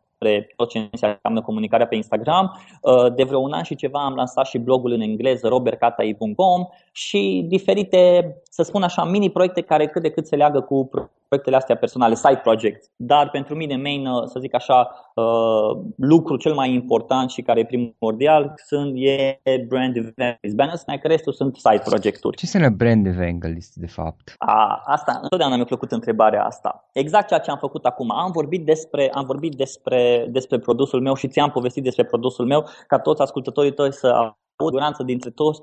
tot 0.57 0.69
ce 0.69 0.89
înseamnă 0.91 1.43
comunicarea 1.43 1.87
pe 1.87 1.95
Instagram. 1.95 2.59
Uh, 2.81 3.15
de 3.15 3.25
vreo 3.25 3.39
un 3.39 3.53
an 3.53 3.63
și 3.63 3.75
ceva 3.75 4.05
am 4.05 4.15
lansat 4.15 4.47
și 4.47 4.59
blogul 4.59 4.93
în 4.93 5.01
engleză 5.01 5.49
robertcatai.com 5.49 6.67
și 6.93 7.45
diferite, 7.49 8.35
să 8.51 8.63
spun 8.63 8.83
așa, 8.83 9.05
mini-proiecte 9.05 9.61
care 9.61 9.87
cât 9.87 10.03
de 10.03 10.11
cât 10.11 10.27
se 10.27 10.37
leagă 10.37 10.61
cu 10.61 10.91
proiectele 11.33 11.57
astea 11.57 11.77
personale, 11.77 12.15
side 12.15 12.41
projects. 12.43 12.91
Dar 12.97 13.31
pentru 13.31 13.55
mine 13.55 13.77
main, 13.77 14.07
uh, 14.07 14.25
să 14.25 14.39
zic 14.41 14.55
așa, 14.55 14.91
uh, 15.15 15.83
lucru 15.97 16.37
cel 16.37 16.55
mai 16.55 16.73
important 16.73 17.31
și 17.31 17.43
care 17.43 17.61
e 17.61 17.65
primordial 17.65 18.55
sunt 18.67 18.93
e 18.97 19.41
brand 19.69 19.97
evangelist. 19.97 20.55
Banner 20.57 20.77
Snack, 20.77 21.05
restul 21.05 21.33
sunt 21.33 21.57
side 21.57 21.83
projecturi. 21.85 22.37
Ce 22.37 22.45
înseamnă 22.45 22.77
brand 22.77 23.07
evangelist 23.07 23.75
de 23.75 23.87
fapt? 23.87 24.35
A, 24.39 24.83
asta, 24.85 25.19
întotdeauna 25.23 25.57
mi-a 25.57 25.65
plăcut 25.65 25.93
întrebarea 25.93 26.45
asta. 26.45 26.89
Exact 26.93 27.27
ceea 27.27 27.41
ce 27.41 27.51
am 27.51 27.59
făcut 27.59 27.85
acum. 27.85 28.11
Am 28.11 28.31
vorbit 28.33 28.65
despre, 28.65 29.11
am 29.15 29.25
vorbit 29.25 29.55
despre, 29.55 30.12
despre 30.31 30.59
produsul 30.59 31.01
meu 31.01 31.15
și 31.15 31.29
ți-am 31.29 31.51
povestit 31.51 31.83
despre 31.83 32.05
produsul 32.05 32.47
meu 32.47 32.67
ca 32.87 32.99
toți 32.99 33.23
ascultătorii 33.23 33.73
tăi 33.73 33.93
să 33.93 34.07
au 34.07 34.37
siguranță 34.65 35.03
dintre 35.03 35.31
toți 35.31 35.63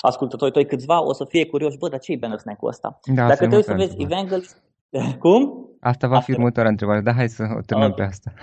ascultătorii 0.00 0.52
tăi 0.52 0.66
câțiva 0.66 1.02
o 1.02 1.12
să 1.12 1.24
fie 1.24 1.46
curioși, 1.46 1.78
bă, 1.78 1.88
dar 1.88 1.98
ce 1.98 2.12
e 2.12 2.16
banner 2.16 2.38
snack-ul 2.38 2.68
ăsta? 2.68 2.98
Da, 3.04 3.26
Dacă 3.26 3.46
te 3.46 3.54
uiți 3.54 3.68
să 3.68 3.74
vezi 3.74 3.96
Evangelist, 3.98 4.62
cum? 5.22 5.68
Asta 5.80 6.06
va 6.06 6.14
fi 6.14 6.18
asta. 6.18 6.32
următoarea 6.32 6.70
întrebare, 6.70 7.00
dar 7.00 7.14
hai 7.14 7.28
să 7.28 7.42
o 7.42 7.60
terminăm 7.66 7.92
okay. 7.92 8.06
pe 8.06 8.12
asta. 8.12 8.32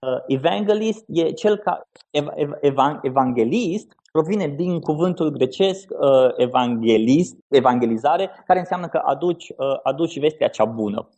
Uh, 0.00 0.18
evangelist 0.26 1.04
e 1.08 1.30
cel 1.30 1.56
ca 1.56 1.80
ev, 2.10 2.26
ev, 2.34 2.50
ev, 2.60 2.76
evanghelist 3.02 3.96
provine 4.12 4.46
din 4.46 4.80
cuvântul 4.80 5.30
grecesc 5.30 5.90
uh, 5.90 6.30
evanghelist, 6.36 7.36
evangelizare, 7.48 8.30
care 8.46 8.58
înseamnă 8.58 8.88
că 8.88 9.00
aduci, 9.04 9.48
uh, 9.48 9.56
aduci 9.82 10.20
vestea 10.20 10.48
cea 10.48 10.64
bună. 10.64 11.08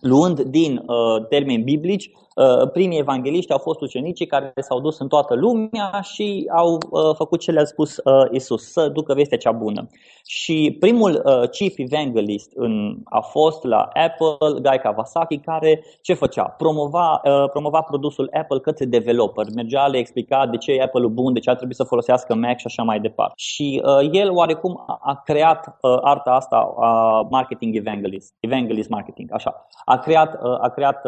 Luând 0.00 0.40
din 0.40 0.76
uh, 0.76 1.26
termeni 1.28 1.62
biblici, 1.62 2.10
Uh, 2.34 2.70
primii 2.72 2.98
evangeliști 2.98 3.52
au 3.52 3.58
fost 3.58 3.80
ucenicii 3.80 4.26
care 4.26 4.52
s-au 4.56 4.80
dus 4.80 4.98
în 4.98 5.08
toată 5.08 5.34
lumea 5.34 6.00
și 6.02 6.50
au 6.56 6.78
uh, 6.90 7.14
făcut 7.16 7.40
ce 7.40 7.50
le-a 7.50 7.64
spus 7.64 7.96
uh, 7.96 8.02
Isus, 8.30 8.72
să 8.72 8.88
ducă 8.88 9.14
vestea 9.14 9.38
cea 9.38 9.52
bună. 9.52 9.88
Și 10.26 10.76
primul 10.80 11.22
chief 11.50 11.74
evangelist 11.76 12.52
în, 12.54 12.96
a 13.04 13.20
fost 13.20 13.64
la 13.64 13.78
Apple, 13.78 14.60
Guy 14.60 14.78
Kawasaki, 14.82 15.38
care 15.38 15.84
ce 16.02 16.14
făcea? 16.14 16.42
Promova, 16.42 17.20
promova 17.52 17.80
produsul 17.80 18.30
Apple 18.32 18.58
către 18.58 18.84
developer. 18.84 19.46
Mergea, 19.54 19.86
le 19.86 19.98
explica 19.98 20.46
de 20.46 20.56
ce 20.56 20.72
e 20.72 20.82
Apple-ul 20.82 21.10
bun, 21.10 21.32
de 21.32 21.40
ce 21.40 21.50
ar 21.50 21.56
trebui 21.56 21.74
să 21.74 21.84
folosească 21.84 22.34
Mac 22.34 22.58
și 22.58 22.66
așa 22.66 22.82
mai 22.82 23.00
departe. 23.00 23.32
Și 23.36 23.82
el 24.10 24.30
oarecum 24.30 24.84
a 24.86 25.22
creat 25.24 25.76
arta 26.02 26.30
asta 26.30 26.74
a 26.78 27.20
marketing 27.30 27.76
evangelist, 27.76 28.34
evangelist 28.40 28.88
marketing, 28.88 29.32
așa. 29.32 29.66
A 29.84 29.98
creat, 29.98 30.34
a 30.60 30.68
creat 30.68 31.02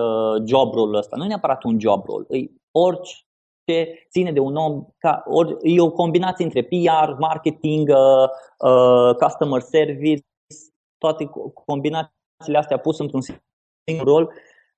job 0.45 0.75
role 0.75 0.99
ăsta. 0.99 1.17
Nu 1.17 1.25
e 1.25 1.27
neapărat 1.27 1.63
un 1.63 1.81
job 1.81 2.05
role, 2.07 2.27
e 2.29 2.51
orice 2.71 3.25
ține 4.11 4.33
de 4.33 4.41
un 4.41 4.57
om, 4.57 4.87
ca, 4.99 5.23
ori, 5.27 5.57
e 5.61 5.81
o 5.81 5.91
combinație 5.91 6.45
între 6.45 6.63
PR, 6.63 7.13
marketing, 7.19 7.89
uh, 7.89 8.29
uh, 8.71 9.15
customer 9.15 9.61
service, 9.61 10.23
toate 10.99 11.31
combinațiile 11.67 12.59
astea 12.59 12.79
pus 12.79 12.99
într-un 12.99 13.21
singur 13.85 14.07
rol 14.07 14.33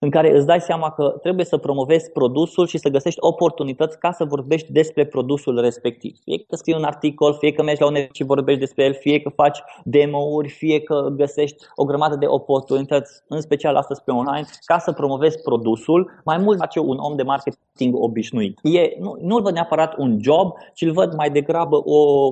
în 0.05 0.11
care 0.11 0.37
îți 0.37 0.47
dai 0.47 0.61
seama 0.61 0.91
că 0.91 1.15
trebuie 1.23 1.45
să 1.45 1.57
promovezi 1.57 2.11
produsul 2.11 2.67
și 2.67 2.79
să 2.79 2.89
găsești 2.89 3.21
oportunități 3.21 3.99
ca 3.99 4.13
să 4.13 4.25
vorbești 4.25 4.73
despre 4.73 5.07
produsul 5.07 5.61
respectiv. 5.61 6.17
Fie 6.25 6.39
că 6.39 6.57
scrii 6.57 6.75
un 6.75 6.85
articol, 6.85 7.35
fie 7.35 7.53
că 7.53 7.63
mergi 7.63 7.81
la 7.81 7.87
un 7.87 7.97
și 8.13 8.25
vorbești 8.25 8.61
despre 8.61 8.85
el, 8.85 8.95
fie 8.95 9.21
că 9.21 9.29
faci 9.29 9.59
demo-uri, 9.85 10.49
fie 10.49 10.81
că 10.81 11.09
găsești 11.17 11.65
o 11.75 11.85
grămadă 11.85 12.17
de 12.17 12.27
oportunități, 12.27 13.23
în 13.29 13.41
special 13.41 13.77
astăzi 13.77 14.03
pe 14.03 14.11
online, 14.11 14.47
ca 14.65 14.79
să 14.79 14.93
promovezi 14.93 15.43
produsul, 15.43 16.11
mai 16.25 16.39
mult 16.39 16.59
face 16.59 16.79
un 16.79 16.97
om 16.99 17.17
de 17.17 17.23
marketing 17.23 17.95
obișnuit. 18.03 18.59
E, 18.63 18.97
nu, 19.01 19.17
nu-l 19.21 19.43
văd 19.43 19.53
neapărat 19.53 19.95
un 19.97 20.19
job, 20.23 20.53
ci 20.75 20.83
îl 20.83 20.93
văd 20.93 21.15
mai 21.15 21.31
degrabă 21.31 21.77
o... 21.85 22.29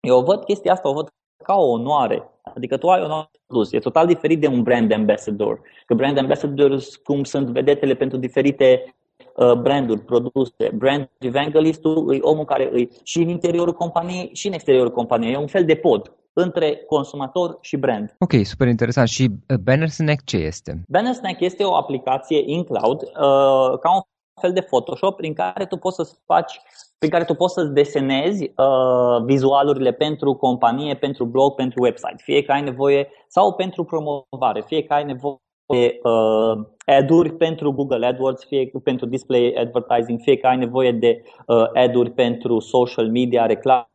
Eu 0.00 0.20
văd 0.20 0.44
chestia 0.44 0.72
asta, 0.72 0.88
o 0.88 0.92
văd 0.92 1.08
ca 1.42 1.54
o 1.54 1.70
onoare. 1.70 2.30
Adică 2.56 2.76
tu 2.76 2.88
ai 2.88 3.02
o 3.02 3.24
produs. 3.46 3.72
E 3.72 3.78
total 3.78 4.06
diferit 4.06 4.40
de 4.40 4.46
un 4.46 4.62
brand 4.62 4.92
ambassador. 4.92 5.60
Că 5.86 5.94
brand 5.94 6.18
ambassadors 6.18 6.96
cum 6.96 7.24
sunt 7.24 7.46
vedetele 7.48 7.94
pentru 7.94 8.18
diferite 8.18 8.94
uh, 9.36 9.52
branduri, 9.52 10.00
produse. 10.00 10.70
Brand 10.74 11.10
evangelistul 11.18 12.14
e 12.14 12.18
omul 12.20 12.44
care 12.44 12.70
e 12.74 12.88
și 13.02 13.18
în 13.18 13.28
interiorul 13.28 13.72
companiei 13.72 14.30
și 14.32 14.46
în 14.46 14.52
exteriorul 14.52 14.92
companiei. 14.92 15.32
E 15.32 15.36
un 15.36 15.46
fel 15.46 15.64
de 15.64 15.74
pod 15.74 16.12
între 16.32 16.76
consumator 16.86 17.58
și 17.60 17.76
brand. 17.76 18.14
Ok, 18.18 18.32
super 18.44 18.68
interesant. 18.68 19.08
Și 19.08 19.22
uh, 19.22 19.56
Banner 19.56 19.88
Snack 19.88 20.24
ce 20.24 20.36
este? 20.36 20.82
Banner 20.88 21.12
Snack 21.12 21.40
este 21.40 21.64
o 21.64 21.74
aplicație 21.74 22.42
in 22.46 22.64
cloud 22.64 23.02
uh, 23.02 23.78
ca 23.78 23.94
un 23.94 24.00
fel 24.40 24.52
de 24.52 24.60
Photoshop 24.60 25.16
prin 25.16 25.34
care 25.34 25.66
tu 25.66 25.76
poți 25.76 25.96
să 25.96 26.16
faci 26.24 26.60
prin 26.98 27.10
care 27.10 27.24
tu 27.24 27.34
poți 27.34 27.54
să 27.54 27.64
desenezi 27.64 28.42
uh, 28.56 29.24
vizualurile 29.24 29.92
pentru 29.92 30.34
companie, 30.34 30.94
pentru 30.94 31.24
blog, 31.24 31.54
pentru 31.54 31.82
website, 31.82 32.16
fie 32.16 32.42
că 32.42 32.52
ai 32.52 32.62
nevoie 32.62 33.08
sau 33.28 33.54
pentru 33.54 33.84
promovare, 33.84 34.60
fie 34.66 34.82
că 34.82 34.94
ai 34.94 35.04
nevoie 35.04 35.38
de 35.66 36.00
uh, 36.02 36.66
ad-uri 36.86 37.32
pentru 37.32 37.72
Google 37.72 38.06
AdWords, 38.06 38.44
fie 38.44 38.70
pentru 38.84 39.06
display 39.06 39.54
advertising, 39.58 40.20
fie 40.20 40.36
că 40.36 40.46
ai 40.46 40.56
nevoie 40.56 40.92
de 40.92 41.22
uh, 41.46 41.64
ad-uri 41.74 42.10
pentru 42.10 42.58
social 42.58 43.10
media, 43.10 43.46
reclamă 43.46 43.88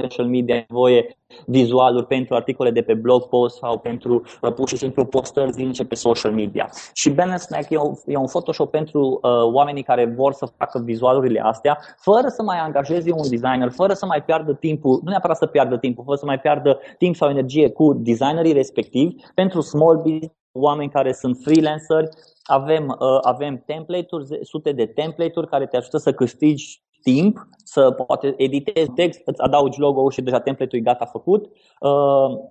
social 0.00 0.26
media, 0.26 0.64
nevoie 0.68 1.16
vizualuri 1.46 2.06
pentru 2.06 2.34
articole 2.34 2.70
de 2.70 2.82
pe 2.82 2.94
blog 2.94 3.22
post 3.22 3.56
sau 3.56 3.78
pentru 3.78 4.22
uh, 4.40 4.52
pur 4.52 4.68
și 4.68 4.76
simplu 4.76 5.04
postări 5.04 5.52
zilnice 5.52 5.84
pe 5.84 5.94
social 5.94 6.32
media. 6.32 6.70
Și 6.92 7.10
Banner 7.10 7.38
Snack 7.38 7.70
e 7.70 7.78
un, 7.78 7.94
e 8.06 8.16
un 8.16 8.26
Photoshop 8.26 8.70
pentru 8.70 9.20
uh, 9.22 9.30
oamenii 9.52 9.82
care 9.82 10.04
vor 10.04 10.32
să 10.32 10.46
facă 10.56 10.82
vizualurile 10.84 11.40
astea, 11.40 11.78
fără 11.96 12.28
să 12.28 12.42
mai 12.42 12.58
angajeze 12.58 13.12
un 13.12 13.28
designer, 13.28 13.70
fără 13.70 13.92
să 13.92 14.06
mai 14.06 14.22
piardă 14.22 14.52
timpul, 14.52 15.00
nu 15.04 15.10
neapărat 15.10 15.36
să 15.36 15.46
piardă 15.46 15.76
timpul, 15.78 16.04
fără 16.04 16.16
să 16.16 16.26
mai 16.26 16.40
piardă 16.40 16.78
timp 16.98 17.16
sau 17.16 17.28
energie 17.28 17.70
cu 17.70 17.92
designerii 17.92 18.52
respectivi, 18.52 19.14
pentru 19.34 19.60
small 19.60 19.96
business, 19.96 20.40
oameni 20.52 20.90
care 20.90 21.12
sunt 21.12 21.38
freelanceri, 21.42 22.08
avem, 22.42 22.88
uh, 22.88 23.18
avem 23.22 23.62
template-uri, 23.66 24.38
sute 24.42 24.72
de 24.72 24.86
template-uri 24.86 25.48
care 25.48 25.66
te 25.66 25.76
ajută 25.76 25.96
să 25.96 26.12
câștigi 26.12 26.82
timp 27.02 27.46
să 27.72 27.90
poate 27.90 28.34
editezi 28.36 28.90
text, 28.90 29.20
îți 29.24 29.40
adaugi 29.40 29.80
logo-ul 29.80 30.10
și 30.10 30.22
deja 30.22 30.40
template-ul 30.40 30.82
e 30.82 30.84
gata 30.84 31.04
făcut. 31.04 31.50
Uh, 31.80 31.90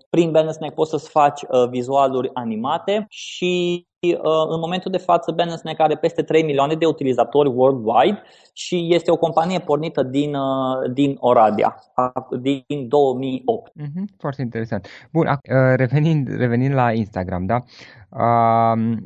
prin 0.09 0.31
Banner 0.31 0.51
Snack 0.51 0.73
poți 0.73 0.89
să-ți 0.89 1.09
faci 1.09 1.41
uh, 1.41 1.69
vizualuri 1.69 2.29
animate 2.33 3.05
și 3.09 3.85
uh, 3.99 4.45
în 4.49 4.59
momentul 4.59 4.91
de 4.91 4.97
față 4.97 5.31
Banner 5.31 5.57
Snack 5.57 5.79
are 5.79 5.95
peste 5.95 6.21
3 6.21 6.43
milioane 6.43 6.75
de 6.75 6.85
utilizatori 6.85 7.49
worldwide 7.49 8.21
și 8.53 8.87
este 8.93 9.11
o 9.11 9.17
companie 9.17 9.59
pornită 9.59 10.03
din, 10.03 10.35
din 10.93 11.17
Oradea, 11.19 11.75
din 12.39 12.87
2008. 12.87 13.71
Mm-hmm, 13.71 14.17
foarte 14.17 14.41
interesant. 14.41 14.87
Bun, 15.11 15.39
revenind, 15.75 16.27
revenind 16.37 16.73
la 16.73 16.91
Instagram, 16.91 17.45
da? 17.45 17.63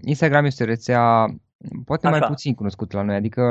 Instagram 0.02 0.46
este 0.46 0.64
o 0.64 0.66
rețea 0.66 1.26
poate 1.86 2.08
Așa. 2.08 2.18
mai 2.18 2.28
puțin 2.28 2.54
cunoscut 2.54 2.92
la 2.92 3.02
noi, 3.02 3.16
adică 3.16 3.42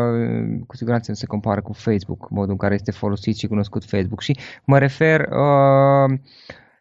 cu 0.66 0.76
siguranță 0.76 1.10
nu 1.10 1.16
se 1.16 1.26
compară 1.26 1.62
cu 1.62 1.72
Facebook, 1.72 2.30
modul 2.30 2.50
în 2.50 2.56
care 2.56 2.74
este 2.74 2.90
folosit 2.90 3.36
și 3.36 3.46
cunoscut 3.46 3.84
Facebook 3.84 4.20
și 4.20 4.38
mă 4.64 4.78
refer 4.78 5.20
uh, 5.20 6.18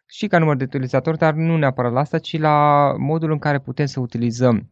și 0.06 0.26
ca 0.26 0.38
număr 0.38 0.56
de 0.56 0.64
utilizatori, 0.64 1.18
dar 1.18 1.34
nu 1.34 1.56
neapărat 1.56 1.92
la 1.92 2.00
asta, 2.00 2.18
ci 2.18 2.38
la 2.38 2.88
modul 2.98 3.30
în 3.30 3.38
care 3.38 3.58
putem 3.58 3.86
să 3.86 4.00
utilizăm 4.00 4.70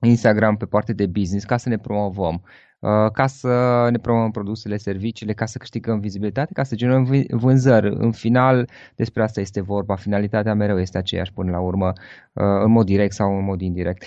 Instagram 0.00 0.56
pe 0.56 0.66
partea 0.66 0.94
de 0.94 1.06
business 1.06 1.44
ca 1.44 1.56
să 1.56 1.68
ne 1.68 1.78
promovăm, 1.78 2.42
uh, 2.78 3.10
ca 3.12 3.26
să 3.26 3.86
ne 3.90 3.98
promovăm 3.98 4.30
produsele, 4.30 4.76
serviciile, 4.76 5.32
ca 5.32 5.46
să 5.46 5.58
câștigăm 5.58 6.00
vizibilitate, 6.00 6.52
ca 6.52 6.62
să 6.62 6.74
generăm 6.74 7.26
vânzări. 7.30 7.94
În 7.94 8.12
final, 8.12 8.68
despre 8.94 9.22
asta 9.22 9.40
este 9.40 9.60
vorba. 9.60 9.96
Finalitatea 9.96 10.54
mereu 10.54 10.80
este 10.80 10.98
aceeași 10.98 11.32
până 11.32 11.50
la 11.50 11.60
urmă, 11.60 11.92
uh, 12.32 12.44
în 12.62 12.70
mod 12.70 12.86
direct 12.86 13.12
sau 13.12 13.38
în 13.38 13.44
mod 13.44 13.60
indirect. 13.60 14.04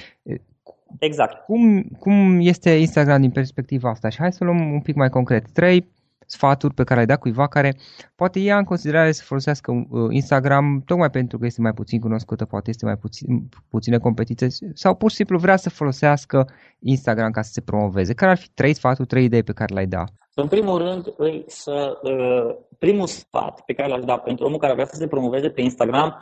Exact. 0.99 1.45
Cum, 1.45 1.81
cum 1.99 2.39
este 2.39 2.69
Instagram 2.69 3.21
din 3.21 3.31
perspectiva 3.31 3.89
asta? 3.89 4.09
Și 4.09 4.17
hai 4.17 4.33
să 4.33 4.43
luăm 4.43 4.71
un 4.71 4.81
pic 4.81 4.95
mai 4.95 5.09
concret. 5.09 5.51
Trei 5.51 5.89
sfaturi 6.31 6.73
pe 6.73 6.83
care 6.83 6.99
ai 6.99 7.05
dat 7.05 7.19
cuiva 7.19 7.47
care 7.47 7.77
poate 8.15 8.39
ia 8.39 8.57
în 8.57 8.63
considerare 8.63 9.11
să 9.11 9.23
folosească 9.25 9.71
uh, 9.71 10.07
Instagram 10.09 10.83
tocmai 10.85 11.09
pentru 11.09 11.37
că 11.37 11.45
este 11.45 11.61
mai 11.61 11.73
puțin 11.73 11.99
cunoscută, 11.99 12.45
poate 12.45 12.69
este 12.69 12.85
mai 12.85 12.97
puțin, 12.97 13.49
puține 13.69 13.97
competiție 13.97 14.47
sau 14.73 14.95
pur 14.95 15.09
și 15.09 15.15
simplu 15.15 15.37
vrea 15.37 15.55
să 15.55 15.69
folosească 15.69 16.49
Instagram 16.79 17.31
ca 17.31 17.41
să 17.41 17.51
se 17.51 17.61
promoveze. 17.61 18.13
Care 18.13 18.31
ar 18.31 18.37
fi 18.37 18.49
trei 18.49 18.73
sfaturi, 18.73 19.07
trei 19.07 19.23
idei 19.23 19.43
pe 19.43 19.53
care 19.53 19.73
le-ai 19.73 19.87
da? 19.87 20.03
În 20.33 20.47
primul 20.47 20.77
rând, 20.77 21.13
îi 21.17 21.43
să, 21.47 21.99
uh, 22.01 22.55
primul 22.79 23.07
sfat 23.07 23.61
pe 23.65 23.73
care 23.73 23.89
l-aș 23.89 24.03
da 24.03 24.17
pentru 24.17 24.45
omul 24.45 24.59
care 24.59 24.73
vrea 24.73 24.85
să 24.85 24.95
se 24.95 25.07
promoveze 25.07 25.49
pe 25.49 25.61
Instagram 25.61 26.17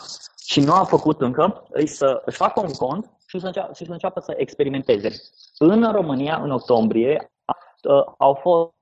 și 0.46 0.60
nu 0.60 0.74
a 0.74 0.84
făcut 0.84 1.22
încă, 1.22 1.64
îi 1.70 1.88
să 1.88 2.22
își 2.26 2.38
facă 2.38 2.60
un 2.60 2.72
cont 2.72 3.12
și 3.30 3.40
să, 3.40 3.46
înceapă, 3.46 3.74
și 3.74 3.86
să 3.86 3.92
înceapă 3.92 4.20
să 4.20 4.34
experimenteze. 4.38 5.10
În 5.58 5.92
România, 5.92 6.40
în 6.44 6.52
octombrie, 6.52 7.32
uh, 7.84 8.04
au 8.18 8.34
fost 8.34 8.74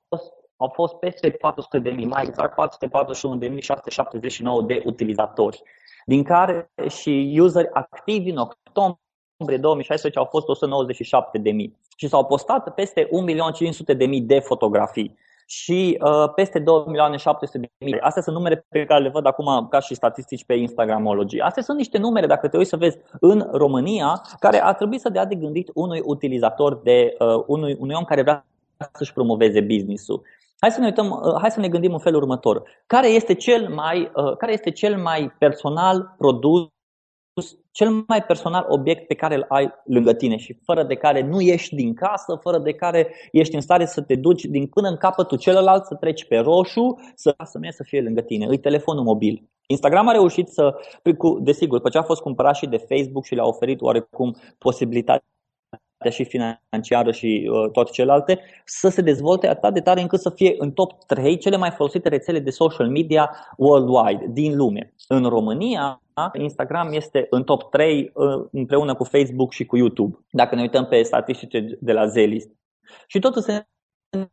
au 0.57 0.71
fost 0.73 0.93
peste 0.93 1.29
400 1.29 1.79
de 1.79 1.89
mii, 1.89 2.05
mai 2.05 2.23
exact 2.27 2.53
441.679 2.53 2.57
de 4.65 4.81
utilizatori, 4.85 5.63
din 6.05 6.23
care 6.23 6.71
și 6.89 7.39
useri 7.41 7.69
activi 7.73 8.29
în 8.29 8.37
octombrie 8.37 9.57
2016 9.57 10.19
au 10.19 10.25
fost 10.25 10.47
197 10.47 11.37
de 11.37 11.51
mii 11.51 11.77
și 11.95 12.07
s-au 12.07 12.25
postat 12.25 12.73
peste 12.73 13.09
1.500.000 13.95 14.21
de 14.21 14.39
fotografii 14.39 15.17
și 15.49 15.97
uh, 16.01 16.29
peste 16.35 16.59
2 16.59 16.83
milioane 16.85 17.17
700 17.17 17.57
de 17.57 17.85
mii. 17.85 17.99
Astea 17.99 18.21
sunt 18.21 18.35
numere 18.35 18.65
pe 18.69 18.85
care 18.85 19.03
le 19.03 19.09
văd 19.09 19.25
acum 19.25 19.67
ca 19.69 19.79
și 19.79 19.95
statistici 19.95 20.45
pe 20.45 20.53
Instagramology. 20.53 21.39
Astea 21.39 21.63
sunt 21.63 21.77
niște 21.77 21.97
numere, 21.97 22.27
dacă 22.27 22.47
te 22.47 22.57
uiți 22.57 22.69
să 22.69 22.77
vezi, 22.77 22.97
în 23.19 23.49
România, 23.51 24.21
care 24.39 24.63
ar 24.63 24.75
trebui 24.75 24.99
să 24.99 25.09
dea 25.09 25.25
de 25.25 25.35
gândit 25.35 25.69
unui 25.73 26.01
utilizator, 26.03 26.79
de 26.83 27.15
uh, 27.19 27.43
unui, 27.47 27.75
unui 27.79 27.95
om 27.97 28.03
care 28.03 28.21
vrea 28.21 28.45
să-și 28.93 29.13
promoveze 29.13 29.61
business-ul. 29.61 30.21
Hai 30.59 30.71
să 30.71 30.79
ne 30.79 30.85
uităm, 30.85 31.09
uh, 31.09 31.35
hai 31.39 31.51
să 31.51 31.59
ne 31.59 31.67
gândim 31.67 31.93
în 31.93 31.99
felul 31.99 32.21
următor. 32.21 32.63
Care 32.87 33.07
este 33.07 33.33
cel 33.33 33.73
mai, 33.73 34.11
uh, 34.15 34.37
care 34.37 34.51
este 34.51 34.71
cel 34.71 35.01
mai 35.01 35.35
personal 35.39 36.15
produs 36.17 36.67
cel 37.77 38.03
mai 38.07 38.23
personal 38.23 38.65
obiect 38.69 39.07
pe 39.07 39.13
care 39.13 39.35
îl 39.35 39.45
ai 39.47 39.73
lângă 39.83 40.13
tine 40.13 40.37
și 40.37 40.57
fără 40.63 40.83
de 40.83 40.95
care 40.95 41.21
nu 41.21 41.41
ieși 41.41 41.75
din 41.75 41.93
casă, 41.93 42.39
fără 42.41 42.57
de 42.57 42.71
care 42.71 43.13
ești 43.31 43.55
în 43.55 43.61
stare 43.61 43.85
să 43.85 44.01
te 44.01 44.15
duci 44.15 44.43
din 44.45 44.67
până 44.67 44.87
în 44.87 44.97
capătul 44.97 45.37
celălalt, 45.37 45.85
să 45.85 45.95
treci 45.95 46.25
pe 46.27 46.37
roșu, 46.37 46.99
să 47.15 47.35
să 47.43 47.59
să 47.69 47.83
fie 47.83 48.01
lângă 48.01 48.21
tine. 48.21 48.45
Îi 48.45 48.59
telefonul 48.59 49.03
mobil. 49.03 49.43
Instagram 49.67 50.07
a 50.07 50.11
reușit 50.11 50.47
să, 50.47 50.75
desigur, 51.39 51.77
după 51.77 51.89
ce 51.89 51.97
a 51.97 52.03
fost 52.03 52.21
cumpărat 52.21 52.55
și 52.55 52.65
de 52.65 52.77
Facebook 52.77 53.25
și 53.25 53.35
le-a 53.35 53.45
oferit 53.45 53.81
oarecum 53.81 54.35
posibilitatea 54.57 55.25
și 56.09 56.23
financiară 56.23 57.11
și 57.11 57.49
uh, 57.51 57.71
toate 57.71 57.91
celelalte, 57.91 58.39
să 58.65 58.89
se 58.89 59.01
dezvolte 59.01 59.47
atât 59.47 59.73
de 59.73 59.81
tare 59.81 60.01
încât 60.01 60.19
să 60.19 60.29
fie 60.29 60.55
în 60.57 60.71
top 60.71 61.05
3 61.05 61.37
cele 61.37 61.57
mai 61.57 61.71
folosite 61.71 62.09
rețele 62.09 62.39
de 62.39 62.49
social 62.49 62.89
media 62.89 63.35
worldwide, 63.57 64.25
din 64.29 64.55
lume. 64.55 64.93
În 65.07 65.23
România, 65.23 66.01
Instagram 66.33 66.93
este 66.93 67.27
în 67.29 67.43
top 67.43 67.71
3 67.71 68.11
uh, 68.13 68.45
împreună 68.51 68.95
cu 68.95 69.03
Facebook 69.03 69.51
și 69.51 69.65
cu 69.65 69.77
YouTube, 69.77 70.17
dacă 70.29 70.55
ne 70.55 70.61
uităm 70.61 70.85
pe 70.85 71.01
statistice 71.01 71.77
de 71.79 71.91
la 71.91 72.05
Zelist. 72.05 72.49
Și 73.07 73.19
totul 73.19 73.41
se 73.41 73.67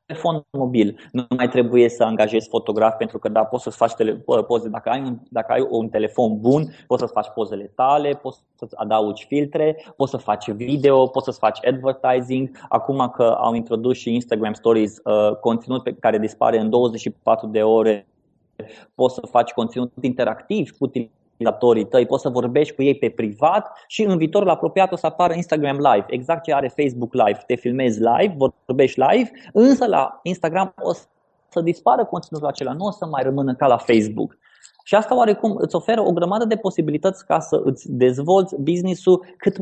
telefon 0.07 0.43
mobil. 0.51 1.09
Nu 1.13 1.27
mai 1.37 1.49
trebuie 1.49 1.89
să 1.89 2.05
angajezi 2.05 2.49
fotograf 2.49 2.97
pentru 2.97 3.19
că 3.19 3.29
da, 3.29 3.45
poți 3.45 3.63
să-ți 3.63 3.77
faci 3.77 3.93
tele, 3.93 4.25
poze. 4.47 4.69
Dacă 4.69 4.89
ai, 4.91 5.01
un, 5.01 5.19
dacă 5.31 5.53
ai 5.53 5.67
un 5.71 5.89
telefon 5.89 6.41
bun, 6.41 6.65
poți 6.87 7.01
să-ți 7.01 7.13
faci 7.13 7.29
pozele 7.35 7.73
tale, 7.75 8.11
poți 8.23 8.39
să-ți 8.55 8.77
adaugi 8.77 9.27
filtre, 9.27 9.77
poți 9.97 10.11
să 10.11 10.17
faci 10.17 10.51
video, 10.51 11.07
poți 11.07 11.25
să-ți 11.25 11.39
faci 11.39 11.67
advertising. 11.67 12.51
Acum 12.69 13.11
că 13.17 13.37
au 13.41 13.55
introdus 13.55 13.97
și 13.97 14.15
Instagram 14.15 14.53
Stories, 14.53 15.01
uh, 15.05 15.37
conținut 15.37 15.83
pe 15.83 15.95
care 15.95 16.19
dispare 16.19 16.59
în 16.59 16.71
24 16.71 17.47
de 17.47 17.63
ore, 17.63 18.07
poți 18.95 19.15
să 19.15 19.21
faci 19.31 19.51
conținut 19.51 19.93
interactiv 20.01 20.71
cu 20.71 20.85
utilizatorii 20.85 21.23
tăi, 21.89 22.07
poți 22.07 22.23
să 22.23 22.29
vorbești 22.29 22.75
cu 22.75 22.83
ei 22.83 22.95
pe 22.95 23.09
privat 23.11 23.85
și 23.87 24.03
în 24.03 24.17
viitorul 24.17 24.49
apropiat 24.49 24.93
o 24.93 24.97
să 24.97 25.07
apară 25.07 25.33
Instagram 25.35 25.77
Live, 25.77 26.05
exact 26.07 26.43
ce 26.43 26.55
are 26.55 26.73
Facebook 26.77 27.15
Live. 27.15 27.43
Te 27.47 27.55
filmezi 27.55 27.99
live, 27.99 28.37
vorbești 28.67 29.01
live, 29.01 29.31
însă 29.53 29.87
la 29.87 30.21
Instagram 30.23 30.75
o 30.83 30.93
să 31.49 31.61
dispară 31.61 32.05
conținutul 32.05 32.49
acela, 32.49 32.73
nu 32.73 32.85
o 32.85 32.91
să 32.91 33.07
mai 33.07 33.23
rămână 33.23 33.55
ca 33.55 33.67
la 33.67 33.77
Facebook. 33.77 34.37
Și 34.85 34.95
asta 34.95 35.17
oarecum 35.17 35.57
îți 35.57 35.77
oferă 35.77 36.01
o 36.01 36.13
grămadă 36.13 36.45
de 36.45 36.57
posibilități 36.57 37.27
ca 37.27 37.41
să 37.41 37.61
îți 37.65 37.93
dezvolți 37.93 38.61
business-ul 38.61 39.25
cât 39.37 39.57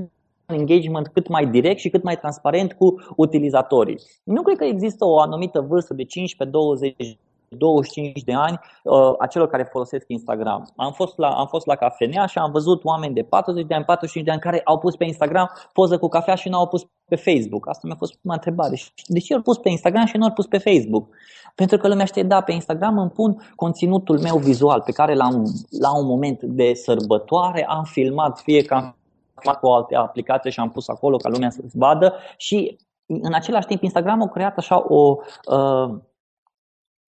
engagement 0.46 1.08
cât 1.08 1.28
mai 1.28 1.46
direct 1.46 1.78
și 1.78 1.90
cât 1.90 2.02
mai 2.02 2.16
transparent 2.16 2.72
cu 2.72 2.94
utilizatorii. 3.16 3.98
Nu 4.24 4.42
cred 4.42 4.56
că 4.56 4.64
există 4.64 5.04
o 5.04 5.20
anumită 5.20 5.60
vârstă 5.60 5.94
de 5.94 6.04
15, 6.04 6.58
20, 6.58 7.18
25 7.56 8.22
de 8.22 8.32
ani 8.32 8.60
uh, 8.82 9.12
a 9.18 9.26
celor 9.26 9.48
care 9.48 9.68
folosesc 9.70 10.04
Instagram. 10.08 10.72
Am 10.76 10.92
fost, 10.92 11.18
la, 11.18 11.28
am 11.28 11.46
fost 11.46 11.66
la 11.66 11.74
cafenea 11.74 12.26
și 12.26 12.38
am 12.38 12.50
văzut 12.50 12.84
oameni 12.84 13.14
de 13.14 13.22
40 13.22 13.66
de 13.66 13.74
ani, 13.74 13.84
45 13.84 14.26
de 14.26 14.30
ani 14.30 14.40
care 14.40 14.60
au 14.64 14.78
pus 14.78 14.96
pe 14.96 15.04
Instagram 15.04 15.50
poză 15.72 15.98
cu 15.98 16.08
cafea 16.08 16.34
și 16.34 16.48
nu 16.48 16.58
au 16.58 16.66
pus 16.66 16.86
pe 17.08 17.16
Facebook. 17.16 17.68
Asta 17.68 17.86
mi-a 17.86 17.96
fost 17.96 18.14
prima 18.14 18.34
întrebare. 18.34 18.78
De 19.06 19.18
ce 19.18 19.34
au 19.34 19.40
pus 19.40 19.58
pe 19.58 19.68
Instagram 19.68 20.06
și 20.06 20.16
nu 20.16 20.24
au 20.24 20.32
pus 20.32 20.46
pe 20.46 20.58
Facebook? 20.58 21.08
Pentru 21.54 21.76
că 21.76 21.88
lumea 21.88 22.04
știe, 22.04 22.22
da, 22.22 22.40
pe 22.40 22.52
Instagram 22.52 22.98
îmi 22.98 23.10
pun 23.10 23.52
conținutul 23.54 24.18
meu 24.18 24.38
vizual 24.38 24.80
pe 24.80 24.92
care 24.92 25.14
l-am 25.14 25.46
la 25.80 25.98
un 25.98 26.06
moment 26.06 26.42
de 26.42 26.74
sărbătoare, 26.74 27.66
am 27.68 27.84
filmat, 27.84 28.38
fie 28.38 28.62
că 28.62 28.74
am 28.74 28.96
filmat 29.38 29.60
cu 29.60 29.66
o 29.66 29.74
altă 29.74 29.98
aplicație 29.98 30.50
și 30.50 30.60
am 30.60 30.70
pus 30.70 30.88
acolo 30.88 31.16
ca 31.16 31.28
lumea 31.28 31.50
să-ți 31.50 31.78
vadă 31.78 32.14
și 32.36 32.76
în 33.06 33.32
același 33.34 33.66
timp 33.66 33.82
Instagram 33.82 34.22
a 34.22 34.28
creat 34.28 34.56
așa 34.56 34.84
o, 34.88 35.16
uh, 35.50 35.94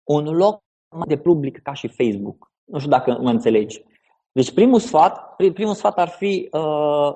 un 0.09 0.25
loc 0.25 0.61
de 1.07 1.17
public 1.17 1.61
ca 1.61 1.73
și 1.73 1.87
Facebook. 1.87 2.51
Nu 2.63 2.77
știu 2.77 2.91
dacă 2.91 3.17
mă 3.21 3.29
înțelegi. 3.29 3.83
Deci 4.31 4.53
primul 4.53 4.79
sfat, 4.79 5.35
primul 5.35 5.73
sfat 5.73 5.97
ar 5.97 6.07
fi 6.07 6.49
uh, 6.51 7.11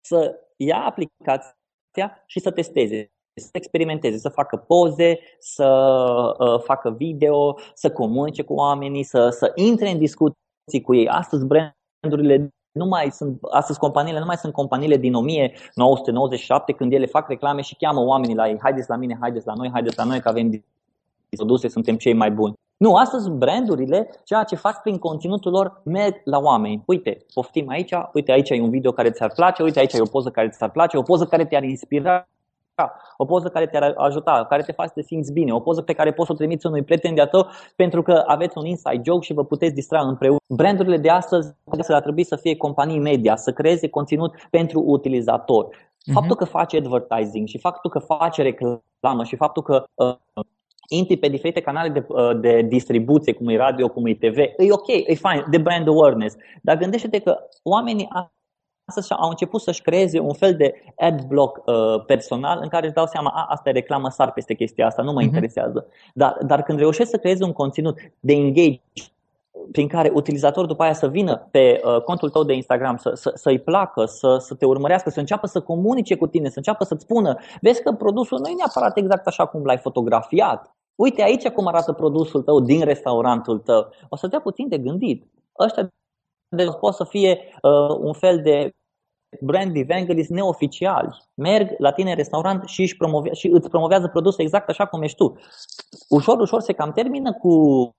să 0.00 0.40
ia 0.56 0.84
aplicația 0.84 2.24
și 2.26 2.40
să 2.40 2.50
testeze, 2.50 3.10
să 3.40 3.48
experimenteze, 3.52 4.18
să 4.18 4.28
facă 4.28 4.56
poze, 4.56 5.18
să 5.38 5.68
uh, 6.38 6.60
facă 6.60 6.90
video, 6.90 7.58
să 7.74 7.92
comunice 7.92 8.42
cu 8.42 8.54
oamenii, 8.54 9.02
să, 9.02 9.28
să 9.28 9.52
intre 9.54 9.90
în 9.90 9.98
discuții 9.98 10.82
cu 10.84 10.94
ei. 10.94 11.08
Astăzi 11.08 11.46
brandurile 11.46 12.48
nu 12.72 12.86
mai 12.86 13.10
sunt, 13.10 13.38
astăzi 13.50 13.78
companiile 13.78 14.18
nu 14.18 14.24
mai 14.24 14.36
sunt 14.36 14.52
companiile 14.52 14.96
din 14.96 15.14
1997 15.14 16.72
când 16.72 16.92
ele 16.92 17.06
fac 17.06 17.28
reclame 17.28 17.60
și 17.60 17.76
cheamă 17.76 18.00
oamenii 18.00 18.36
la 18.36 18.48
ei, 18.48 18.58
haideți 18.60 18.88
la 18.88 18.96
mine, 18.96 19.16
haideți 19.20 19.46
la 19.46 19.54
noi, 19.54 19.70
haideți 19.72 19.96
la 19.96 20.04
noi 20.04 20.20
că 20.20 20.28
avem 20.28 20.50
produse, 21.36 21.68
suntem 21.68 21.96
cei 21.96 22.12
mai 22.12 22.30
buni. 22.30 22.54
Nu, 22.76 22.94
astăzi 22.94 23.30
brandurile, 23.30 24.10
ceea 24.24 24.42
ce 24.42 24.56
fac 24.56 24.82
prin 24.82 24.98
conținutul 24.98 25.52
lor, 25.52 25.80
merg 25.84 26.20
la 26.24 26.38
oameni. 26.38 26.82
Uite, 26.86 27.16
poftim 27.34 27.68
aici, 27.68 27.92
uite 28.12 28.32
aici 28.32 28.50
e 28.50 28.62
un 28.62 28.70
video 28.70 28.92
care 28.92 29.10
ți-ar 29.10 29.32
place, 29.34 29.62
uite 29.62 29.78
aici 29.78 29.92
e 29.92 30.00
o 30.00 30.04
poză 30.04 30.30
care 30.30 30.48
ți-ar 30.48 30.70
place, 30.70 30.96
o 30.96 31.02
poză 31.02 31.24
care 31.24 31.44
te-ar 31.44 31.62
inspira, 31.62 32.28
o 33.16 33.24
poză 33.24 33.48
care 33.48 33.66
te-ar 33.66 33.94
ajuta, 33.96 34.46
care 34.48 34.62
te 34.62 34.72
face 34.72 34.88
să 34.88 34.94
te 34.94 35.02
simți 35.02 35.32
bine, 35.32 35.52
o 35.52 35.60
poză 35.60 35.82
pe 35.82 35.92
care 35.92 36.12
poți 36.12 36.26
să 36.26 36.32
o 36.32 36.36
trimiți 36.36 36.66
unui 36.66 36.82
prieten 36.82 37.14
de-a 37.14 37.26
tău 37.26 37.46
pentru 37.76 38.02
că 38.02 38.22
aveți 38.26 38.58
un 38.58 38.64
inside 38.64 39.00
joke 39.04 39.24
și 39.24 39.32
vă 39.32 39.44
puteți 39.44 39.74
distra 39.74 40.00
împreună. 40.00 40.38
Brandurile 40.48 40.96
de 40.96 41.10
astăzi 41.10 41.54
ar 41.88 42.02
trebui 42.02 42.24
să 42.24 42.36
fie 42.36 42.56
companii 42.56 42.98
media, 42.98 43.36
să 43.36 43.52
creeze 43.52 43.88
conținut 43.88 44.34
pentru 44.50 44.82
utilizator. 44.86 45.64
Mhm. 46.06 46.14
Faptul 46.14 46.36
că 46.36 46.44
faci 46.44 46.74
advertising 46.74 47.46
și 47.48 47.58
faptul 47.58 47.90
că 47.90 47.98
faci 47.98 48.36
reclamă 48.36 49.24
și 49.24 49.36
faptul 49.36 49.62
că 49.62 49.84
uh, 49.94 50.44
intri 50.88 51.16
pe 51.16 51.28
diferite 51.28 51.60
canale 51.60 51.88
de, 51.88 52.06
uh, 52.08 52.40
de 52.40 52.62
distribuție, 52.62 53.32
cum 53.32 53.48
e 53.48 53.56
radio, 53.56 53.88
cum 53.88 54.06
e 54.06 54.14
TV, 54.14 54.38
e 54.38 54.72
ok, 54.72 54.88
e 54.88 55.14
fine, 55.14 55.44
de 55.50 55.58
brand 55.58 55.88
awareness. 55.88 56.36
Dar 56.62 56.76
gândește-te 56.76 57.18
că 57.18 57.38
oamenii 57.62 58.08
astăzi 58.88 59.12
au 59.12 59.28
început 59.28 59.60
să-și 59.60 59.82
creeze 59.82 60.18
un 60.18 60.32
fel 60.32 60.54
de 60.54 60.74
ad 60.96 61.22
block 61.22 61.62
uh, 61.66 62.04
personal 62.06 62.58
în 62.62 62.68
care 62.68 62.86
își 62.86 62.94
dau 62.94 63.06
seama, 63.06 63.30
a, 63.34 63.46
asta 63.48 63.68
e 63.68 63.72
reclamă, 63.72 64.08
sar 64.08 64.32
peste 64.32 64.54
chestia 64.54 64.86
asta, 64.86 65.02
nu 65.02 65.12
mă 65.12 65.20
uh-huh. 65.20 65.24
interesează. 65.24 65.86
Dar, 66.14 66.36
dar 66.46 66.62
când 66.62 66.78
reușești 66.78 67.10
să 67.10 67.18
creezi 67.18 67.42
un 67.42 67.52
conținut 67.52 67.98
de 68.20 68.32
engage 68.32 68.80
prin 69.72 69.88
care 69.88 70.10
utilizatorul 70.14 70.68
după 70.68 70.82
aia 70.82 70.92
să 70.92 71.08
vină 71.08 71.48
pe 71.50 71.80
uh, 71.84 72.02
contul 72.02 72.30
tău 72.30 72.44
de 72.44 72.54
Instagram, 72.54 72.96
să, 72.96 73.10
să, 73.14 73.32
să-i 73.34 73.58
placă, 73.58 74.04
să, 74.04 74.36
să 74.38 74.54
te 74.54 74.64
urmărească, 74.64 75.10
să 75.10 75.20
înceapă 75.20 75.46
să 75.46 75.60
comunice 75.60 76.16
cu 76.16 76.26
tine, 76.26 76.48
să 76.48 76.54
înceapă 76.56 76.84
să-ți 76.84 77.02
spună, 77.02 77.38
vezi 77.60 77.82
că 77.82 77.92
produsul 77.92 78.38
nu 78.38 78.48
e 78.48 78.54
neapărat 78.54 78.96
exact 78.96 79.26
așa 79.26 79.46
cum 79.46 79.64
l-ai 79.64 79.78
fotografiat. 79.78 80.76
Uite 80.94 81.22
aici 81.22 81.48
cum 81.48 81.66
arată 81.66 81.92
produsul 81.92 82.42
tău 82.42 82.60
din 82.60 82.84
restaurantul 82.84 83.58
tău. 83.58 83.88
O 84.08 84.16
să 84.16 84.26
dea 84.26 84.40
puțin 84.40 84.68
de 84.68 84.78
gândit. 84.78 85.26
Ăștia 85.58 85.88
de 86.48 86.64
pot 86.80 86.94
să 86.94 87.04
fie 87.04 87.38
uh, 87.62 87.96
un 88.00 88.12
fel 88.12 88.42
de 88.42 88.70
brand 89.40 89.76
evangelist 89.76 90.30
neoficiali. 90.30 91.16
Merg 91.34 91.74
la 91.78 91.92
tine 91.92 92.10
în 92.10 92.16
restaurant 92.16 92.68
și, 92.68 92.80
își 92.80 92.96
promovea, 92.96 93.32
și 93.32 93.46
îți 93.46 93.68
promovează 93.68 94.08
produsul 94.08 94.44
exact 94.44 94.68
așa 94.68 94.86
cum 94.86 95.02
ești 95.02 95.16
tu. 95.16 95.36
Ușor, 96.08 96.40
ușor 96.40 96.60
se 96.60 96.72
cam 96.72 96.92
termină 96.92 97.32
cu 97.32 97.48
uh, 97.48 97.90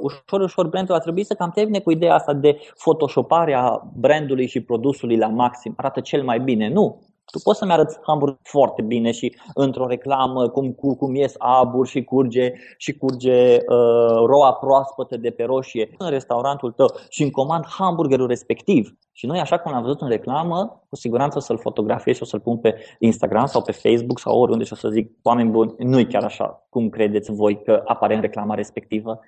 ușor, 0.00 0.40
ușor 0.40 0.68
brandul 0.68 0.94
a 0.94 0.98
trebuit 0.98 1.26
să 1.26 1.34
cam 1.34 1.50
termine 1.50 1.80
cu 1.80 1.90
ideea 1.90 2.14
asta 2.14 2.32
de 2.32 2.58
photoshopare 2.78 3.54
a 3.54 3.82
brandului 3.94 4.46
și 4.46 4.60
produsului 4.60 5.16
la 5.16 5.28
maxim. 5.28 5.74
Arată 5.76 6.00
cel 6.00 6.22
mai 6.24 6.40
bine. 6.40 6.68
Nu. 6.68 7.10
Tu 7.24 7.38
poți 7.42 7.58
să-mi 7.58 7.72
arăți 7.72 7.98
hamburg 8.02 8.36
foarte 8.42 8.82
bine 8.82 9.10
și 9.10 9.36
într-o 9.54 9.86
reclamă 9.86 10.48
cum, 10.48 10.72
cum, 10.72 10.94
cum 10.94 11.14
ies 11.14 11.34
abur 11.38 11.86
și 11.86 12.04
curge 12.04 12.52
și 12.76 12.92
curge 12.92 13.56
uh, 13.56 14.24
roa 14.26 14.52
proaspătă 14.52 15.16
de 15.16 15.30
pe 15.30 15.42
roșie 15.42 15.94
în 15.98 16.10
restaurantul 16.10 16.72
tău 16.72 16.86
și 17.08 17.22
în 17.22 17.30
comand 17.30 17.66
hamburgerul 17.66 18.26
respectiv. 18.26 18.96
Și 19.12 19.26
noi, 19.26 19.38
așa 19.38 19.58
cum 19.58 19.72
am 19.72 19.82
văzut 19.82 20.00
în 20.00 20.08
reclamă, 20.08 20.82
cu 20.88 20.96
siguranță 20.96 21.38
o 21.38 21.40
să-l 21.40 21.58
fotografiez 21.58 22.16
și 22.16 22.22
o 22.22 22.26
să-l 22.26 22.40
pun 22.40 22.58
pe 22.58 22.74
Instagram 22.98 23.46
sau 23.46 23.62
pe 23.62 23.72
Facebook 23.72 24.18
sau 24.18 24.40
oriunde 24.40 24.64
și 24.64 24.72
o 24.72 24.76
să 24.76 24.88
zic, 24.88 25.10
oameni 25.22 25.50
buni, 25.50 25.74
nu 25.78 25.98
e 25.98 26.04
chiar 26.04 26.24
așa 26.24 26.66
cum 26.68 26.88
credeți 26.88 27.32
voi 27.32 27.62
că 27.62 27.82
apare 27.84 28.14
în 28.14 28.20
reclama 28.20 28.54
respectivă. 28.54 29.20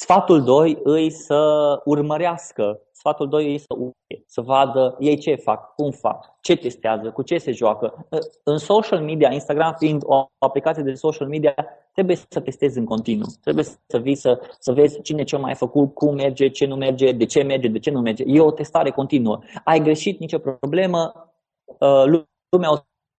Sfatul 0.00 0.42
2 0.42 0.78
îi 0.82 1.10
să 1.10 1.80
urmărească, 1.84 2.80
sfatul 2.92 3.28
2 3.28 3.50
îi 3.50 3.58
să 3.58 3.74
uite, 3.78 4.24
să 4.26 4.40
vadă 4.40 4.96
ei 4.98 5.18
ce 5.18 5.34
fac, 5.34 5.74
cum 5.74 5.90
fac, 5.90 6.34
ce 6.40 6.56
testează, 6.56 7.10
cu 7.10 7.22
ce 7.22 7.38
se 7.38 7.52
joacă. 7.52 8.06
În 8.42 8.58
social 8.58 9.02
media, 9.02 9.32
Instagram 9.32 9.74
fiind 9.78 10.02
o 10.04 10.26
aplicație 10.38 10.82
de 10.82 10.94
social 10.94 11.28
media, 11.28 11.54
trebuie 11.92 12.16
să 12.28 12.40
testezi 12.40 12.78
în 12.78 12.84
continuu. 12.84 13.26
Trebuie 13.42 13.64
să 13.64 13.98
vii 13.98 14.14
să, 14.14 14.40
să 14.58 14.72
vezi 14.72 15.02
cine 15.02 15.24
ce 15.24 15.36
mai 15.36 15.52
a 15.52 15.54
făcut, 15.54 15.94
cum 15.94 16.14
merge, 16.14 16.48
ce 16.48 16.66
nu 16.66 16.76
merge, 16.76 17.12
de 17.12 17.24
ce 17.24 17.42
merge, 17.42 17.68
de 17.68 17.78
ce 17.78 17.90
nu 17.90 18.00
merge. 18.00 18.24
E 18.26 18.40
o 18.40 18.50
testare 18.50 18.90
continuă. 18.90 19.38
Ai 19.64 19.80
greșit, 19.80 20.18
nicio 20.18 20.38
problemă, 20.38 21.30
uh, 21.78 22.22
lumea 22.48 22.72
o 22.72 22.76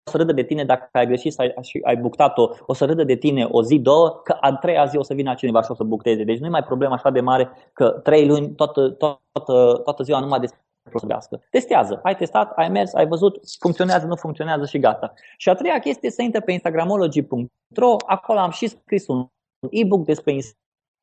să 0.08 0.16
râdă 0.16 0.32
de 0.32 0.42
tine 0.42 0.64
dacă 0.64 0.88
ai 0.92 1.06
greșit 1.06 1.32
sau 1.32 1.46
ai, 1.46 1.54
ai 1.82 1.96
buctat-o, 1.96 2.48
o 2.66 2.74
să 2.74 2.84
râdă 2.84 3.04
de 3.04 3.14
tine 3.14 3.44
o 3.50 3.62
zi, 3.62 3.78
două, 3.78 4.20
că 4.24 4.36
a 4.40 4.52
treia 4.52 4.84
zi 4.84 4.96
o 4.96 5.02
să 5.02 5.14
vină 5.14 5.34
cineva 5.34 5.62
și 5.62 5.70
o 5.70 5.74
să 5.74 5.84
bucteze. 5.84 6.24
Deci 6.24 6.38
nu 6.38 6.46
e 6.46 6.50
mai 6.58 6.64
problemă 6.64 6.94
așa 6.94 7.10
de 7.10 7.20
mare 7.20 7.48
că 7.72 7.88
trei 7.88 8.26
luni, 8.26 8.54
toată, 8.54 8.88
toată, 8.88 9.80
toată 9.84 10.02
ziua 10.02 10.20
numai 10.20 10.40
despre 10.40 10.60
vorbească. 10.92 11.42
Testează. 11.50 12.00
Ai 12.02 12.16
testat, 12.16 12.52
ai 12.56 12.68
mers, 12.68 12.94
ai 12.94 13.06
văzut, 13.06 13.40
funcționează, 13.58 14.06
nu 14.06 14.16
funcționează 14.16 14.66
și 14.66 14.78
gata. 14.78 15.12
Și 15.36 15.48
a 15.48 15.54
treia 15.54 15.78
chestie 15.78 16.10
să 16.10 16.22
intre 16.22 16.40
pe 16.40 16.52
instagramology.ro, 16.52 17.96
acolo 18.06 18.38
am 18.38 18.50
și 18.50 18.66
scris 18.66 19.06
un 19.06 19.26
e-book 19.70 20.04
despre 20.04 20.32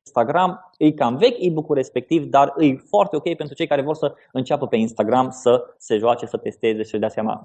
Instagram, 0.06 0.70
e 0.78 0.92
cam 0.92 1.16
vechi 1.16 1.44
e-book-ul 1.44 1.74
respectiv, 1.74 2.24
dar 2.24 2.54
e 2.58 2.76
foarte 2.76 3.16
ok 3.16 3.34
pentru 3.34 3.54
cei 3.54 3.66
care 3.66 3.82
vor 3.82 3.94
să 3.94 4.14
înceapă 4.32 4.66
pe 4.66 4.76
Instagram 4.76 5.30
să 5.30 5.74
se 5.78 5.96
joace, 5.96 6.26
să 6.26 6.36
testeze 6.36 6.82
și 6.82 6.90
să 6.90 6.98
dea 6.98 7.08
seama 7.08 7.42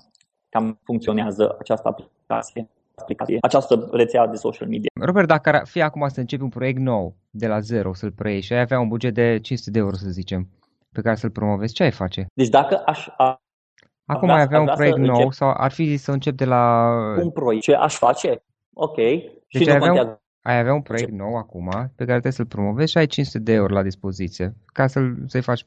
cam 0.51 0.79
funcționează 0.83 1.55
această 1.59 1.87
aplicație, 1.87 2.69
aplicație, 2.95 3.37
această 3.41 3.89
rețea 3.91 4.27
de 4.27 4.35
social 4.35 4.67
media. 4.67 4.89
Robert, 5.01 5.27
dacă 5.27 5.49
ar 5.49 5.67
fi 5.67 5.81
acum 5.81 6.07
să 6.07 6.19
începi 6.19 6.43
un 6.43 6.49
proiect 6.49 6.79
nou, 6.79 7.15
de 7.29 7.47
la 7.47 7.59
zero, 7.59 7.93
să-l 7.93 8.11
preiei 8.11 8.41
și 8.41 8.53
ai 8.53 8.59
avea 8.59 8.79
un 8.79 8.87
buget 8.87 9.13
de 9.13 9.39
500 9.41 9.71
de 9.71 9.79
euro, 9.79 9.95
să 9.95 10.09
zicem, 10.09 10.47
pe 10.91 11.01
care 11.01 11.15
să-l 11.15 11.29
promovezi, 11.29 11.73
ce 11.73 11.83
ai 11.83 11.91
face? 11.91 12.25
Deci 12.33 12.49
dacă 12.49 12.81
aș, 12.85 13.07
a, 13.17 13.41
Acum 14.05 14.29
ai 14.29 14.41
avea 14.41 14.59
un 14.59 14.71
proiect 14.75 14.97
nou 14.97 15.15
încep... 15.15 15.31
sau 15.31 15.53
ar 15.57 15.71
fi 15.71 15.97
să 15.97 16.11
încep 16.11 16.35
de 16.35 16.45
la... 16.45 16.87
Un 17.21 17.29
proiect, 17.29 17.63
ce 17.63 17.73
aș 17.73 17.95
face? 17.95 18.43
Ok. 18.73 18.95
Deci 18.95 19.31
și 19.47 19.69
ai, 19.69 19.75
avea 19.75 19.91
un, 19.91 20.17
ai 20.41 20.59
avea 20.59 20.73
un 20.73 20.81
proiect 20.81 21.11
nou 21.11 21.35
acum 21.35 21.69
pe 21.69 22.05
care 22.05 22.19
trebuie 22.19 22.31
să-l 22.31 22.45
promovezi 22.45 22.91
și 22.91 22.97
ai 22.97 23.05
500 23.05 23.39
de 23.39 23.53
euro 23.53 23.73
la 23.73 23.83
dispoziție 23.83 24.53
ca 24.65 24.87
să-l, 24.87 25.15
să-i 25.27 25.41
faci 25.41 25.65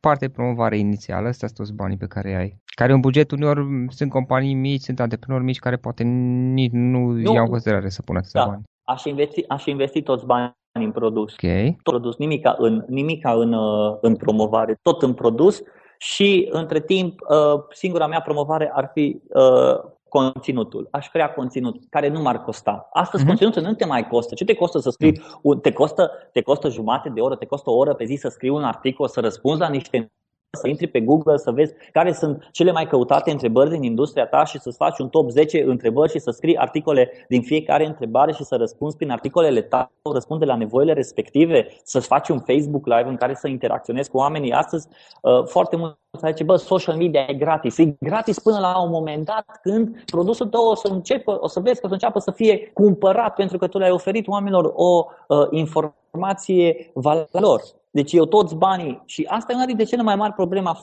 parte 0.00 0.26
de 0.26 0.32
promovare 0.32 0.78
inițială, 0.78 1.28
astea 1.28 1.48
sunt 1.48 1.58
toți 1.58 1.76
banii 1.76 1.96
pe 1.96 2.06
care 2.06 2.34
ai. 2.34 2.62
Care 2.64 2.94
un 2.94 3.00
buget 3.00 3.30
uneori 3.30 3.86
sunt 3.88 4.10
companii 4.10 4.54
mici, 4.54 4.80
sunt 4.80 5.00
antreprenori 5.00 5.44
mici 5.44 5.58
care 5.58 5.76
poate 5.76 6.02
nici 6.02 6.72
nu, 6.72 6.98
nu. 6.98 7.32
iau 7.32 7.44
în 7.44 7.50
considerare 7.50 7.88
să 7.88 8.02
pună 8.02 8.18
atâția 8.18 8.40
da. 8.40 8.46
bani. 8.46 8.62
Aș 8.84 9.04
investi, 9.04 9.44
aș 9.48 9.64
investi 9.64 10.02
toți 10.02 10.26
banii 10.26 10.56
în 10.72 10.92
produs. 10.92 11.32
Okay. 11.32 11.78
Tot 11.82 11.92
produs, 11.92 12.16
nimica 12.16 12.54
în, 12.58 12.84
nimica 12.88 13.32
în, 13.32 13.52
uh, 13.52 13.96
în 14.00 14.16
promovare, 14.16 14.78
tot 14.82 15.02
în 15.02 15.14
produs 15.14 15.62
și 15.98 16.48
între 16.50 16.80
timp 16.80 17.20
uh, 17.20 17.62
singura 17.70 18.06
mea 18.06 18.20
promovare 18.20 18.70
ar 18.74 18.90
fi 18.94 19.20
uh, 19.28 19.78
conținutul. 20.08 20.88
Aș 20.90 21.08
crea 21.08 21.32
conținut 21.32 21.76
care 21.90 22.08
nu 22.08 22.20
m-ar 22.20 22.42
costa. 22.42 22.88
Astăzi 22.92 23.22
uh-huh. 23.22 23.26
conținutul 23.26 23.62
nu 23.62 23.74
te 23.74 23.86
mai 23.86 24.06
costă. 24.06 24.34
Ce 24.34 24.44
te 24.44 24.54
costă 24.54 24.78
să 24.78 24.90
scrii? 24.90 25.18
Uh-huh. 25.18 25.60
Te 25.62 25.72
costă, 25.72 26.10
te 26.32 26.40
costă 26.42 26.68
jumate 26.68 27.08
de 27.08 27.20
oră, 27.20 27.36
te 27.36 27.46
costă 27.46 27.70
o 27.70 27.76
oră 27.76 27.94
pe 27.94 28.04
zi 28.04 28.14
să 28.14 28.28
scrii 28.28 28.50
un 28.50 28.64
articol, 28.64 29.08
să 29.08 29.20
răspunzi 29.20 29.60
la 29.60 29.68
niște 29.68 30.12
să 30.50 30.68
intri 30.68 30.86
pe 30.86 31.00
Google, 31.00 31.36
să 31.36 31.50
vezi 31.50 31.74
care 31.92 32.12
sunt 32.12 32.48
cele 32.52 32.72
mai 32.72 32.86
căutate 32.86 33.30
întrebări 33.30 33.70
din 33.70 33.82
industria 33.82 34.26
ta 34.26 34.44
și 34.44 34.58
să-ți 34.58 34.76
faci 34.76 34.98
un 34.98 35.08
top 35.08 35.30
10 35.30 35.62
întrebări 35.62 36.10
și 36.10 36.18
să 36.18 36.30
scrii 36.30 36.56
articole 36.56 37.10
din 37.28 37.42
fiecare 37.42 37.86
întrebare 37.86 38.32
și 38.32 38.44
să 38.44 38.56
răspunzi 38.56 38.96
prin 38.96 39.10
articolele 39.10 39.62
tale, 39.62 39.90
răspunde 40.12 40.44
la 40.44 40.56
nevoile 40.56 40.92
respective, 40.92 41.66
să-ți 41.82 42.06
faci 42.06 42.28
un 42.28 42.38
Facebook 42.38 42.86
Live 42.86 43.08
în 43.08 43.16
care 43.16 43.34
să 43.34 43.48
interacționezi 43.48 44.10
cu 44.10 44.16
oamenii. 44.16 44.52
Astăzi, 44.52 44.88
uh, 45.22 45.44
foarte 45.44 45.76
mult 45.76 45.98
să 46.18 46.26
zice, 46.30 46.44
bă, 46.44 46.56
social 46.56 46.96
media 46.96 47.26
e 47.28 47.34
gratis. 47.34 47.78
E 47.78 47.96
gratis 48.00 48.38
până 48.38 48.58
la 48.58 48.82
un 48.82 48.90
moment 48.90 49.24
dat 49.24 49.58
când 49.62 50.04
produsul 50.04 50.46
tău 50.46 50.64
o 50.68 50.74
să 50.74 50.88
înceapă, 50.88 51.38
o 51.40 51.48
să 51.48 51.60
vezi 51.60 51.80
că 51.80 51.84
o 51.84 51.88
să 51.88 51.94
înceapă 51.94 52.18
să 52.18 52.30
fie 52.30 52.70
cumpărat 52.74 53.34
pentru 53.34 53.58
că 53.58 53.66
tu 53.66 53.78
le-ai 53.78 53.90
oferit 53.90 54.28
oamenilor 54.28 54.72
o 54.74 55.04
uh, 55.28 55.46
informație 55.50 56.90
valor. 56.94 57.60
Deci 57.90 58.12
eu 58.12 58.24
toți 58.24 58.54
banii, 58.54 59.02
și 59.04 59.26
asta 59.28 59.52
e 59.52 59.54
una 59.54 59.64
dintre 59.64 59.84
cele 59.84 60.02
mai 60.02 60.16
mari 60.16 60.32
probleme 60.32 60.68
a 60.68 60.76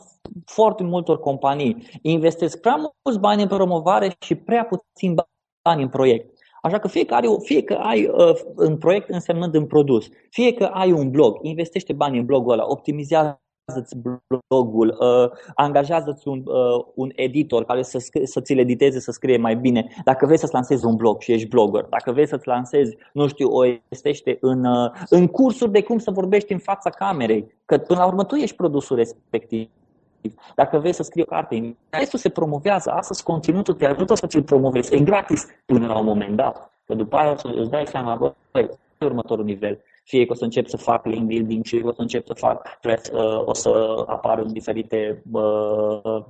foarte 0.45 0.83
multor 0.83 1.19
companii, 1.19 1.87
investesc 2.01 2.59
prea 2.61 2.75
mulți 2.75 3.19
bani 3.19 3.41
în 3.41 3.47
promovare 3.47 4.15
și 4.19 4.35
prea 4.35 4.65
puțin 4.65 5.15
bani 5.61 5.81
în 5.81 5.89
proiect. 5.89 6.33
Așa 6.61 6.79
că 6.79 6.87
fie 6.87 7.05
că, 7.05 7.13
ai, 7.13 7.37
fie 7.43 7.63
că 7.63 7.73
ai 7.73 8.05
uh, 8.05 8.39
în 8.55 8.77
proiect 8.77 9.09
însemnând 9.09 9.55
în 9.55 9.65
produs, 9.65 10.07
fie 10.29 10.53
că 10.53 10.63
ai 10.63 10.91
un 10.91 11.09
blog, 11.11 11.37
investește 11.41 11.93
bani 11.93 12.17
în 12.17 12.25
blogul 12.25 12.51
ăla, 12.51 12.65
optimizează 12.67 13.41
ți 13.81 13.97
blogul, 14.47 14.97
uh, 14.99 15.31
angajează-ți 15.55 16.27
un, 16.27 16.43
uh, 16.45 16.85
un 16.95 17.11
editor 17.15 17.65
care 17.65 17.81
să, 17.81 17.97
scrie, 17.97 18.27
să 18.27 18.41
ți-l 18.41 18.59
editeze, 18.59 18.99
să 18.99 19.11
scrie 19.11 19.37
mai 19.37 19.55
bine. 19.55 19.87
Dacă 20.03 20.25
vrei 20.25 20.37
să-ți 20.37 20.53
lansezi 20.53 20.85
un 20.85 20.95
blog 20.95 21.21
și 21.21 21.31
ești 21.31 21.47
blogger, 21.47 21.85
dacă 21.89 22.11
vrei 22.11 22.27
să-ți 22.27 22.47
lansezi, 22.47 22.97
nu 23.13 23.27
știu, 23.27 23.49
o 23.49 23.65
investește 23.65 24.37
în, 24.41 24.65
uh, 24.65 24.91
în 25.09 25.27
cursuri 25.27 25.71
de 25.71 25.83
cum 25.83 25.97
să 25.97 26.11
vorbești 26.11 26.51
în 26.51 26.59
fața 26.59 26.89
camerei, 26.89 27.55
că 27.65 27.77
până 27.77 27.99
la 27.99 28.05
urmă 28.05 28.23
tu 28.23 28.35
ești 28.35 28.55
produsul 28.55 28.95
respectiv. 28.95 29.69
Dacă 30.55 30.77
vrei 30.77 30.93
să 30.93 31.03
scrii 31.03 31.23
o 31.23 31.25
carte, 31.25 31.75
restul 31.89 32.19
se 32.19 32.29
promovează, 32.29 32.91
astăzi 32.91 33.23
conținutul 33.23 33.73
te 33.73 33.85
ajută 33.85 34.13
să 34.13 34.27
ți-l 34.27 34.43
promovezi. 34.43 34.95
E 34.95 34.99
gratis 34.99 35.45
până 35.65 35.87
la 35.87 35.99
un 35.99 36.05
moment 36.05 36.35
dat. 36.35 36.73
Că 36.85 36.93
după 36.93 37.15
aia 37.15 37.35
îți 37.43 37.69
dai 37.69 37.85
seama, 37.87 38.35
băi, 38.51 38.69
următorul 38.99 39.45
nivel 39.45 39.79
fie 40.05 40.25
că 40.25 40.31
o 40.31 40.35
să 40.35 40.43
încep 40.43 40.67
să 40.67 40.77
fac 40.77 41.05
link 41.05 41.27
building, 41.27 41.65
fie 41.65 41.81
că 41.81 41.87
o 41.87 41.93
să 41.93 42.01
încep 42.01 42.25
să 42.25 42.33
fac 42.33 42.79
press, 42.79 43.09
uh, 43.09 43.41
o 43.45 43.53
să 43.53 44.03
apar 44.07 44.39
în 44.39 44.53
diferite 44.53 45.23
uh, 45.31 46.23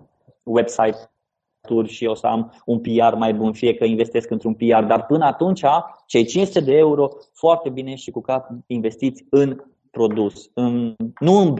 website-uri 0.43 1.87
și 1.87 2.05
o 2.05 2.13
să 2.13 2.27
am 2.27 2.61
un 2.65 2.79
PR 2.79 3.13
mai 3.17 3.33
bun, 3.33 3.53
fie 3.53 3.73
că 3.73 3.85
investesc 3.85 4.29
într-un 4.29 4.53
PR, 4.53 4.83
dar 4.83 5.05
până 5.05 5.25
atunci 5.25 5.63
cei 6.05 6.25
500 6.25 6.59
de 6.59 6.77
euro 6.77 7.09
foarte 7.33 7.69
bine 7.69 7.95
și 7.95 8.11
cu 8.11 8.21
cap 8.21 8.49
investiți 8.67 9.25
în 9.29 9.63
produs, 9.91 10.49
în, 10.53 10.95
nu 11.19 11.33
în 11.37 11.55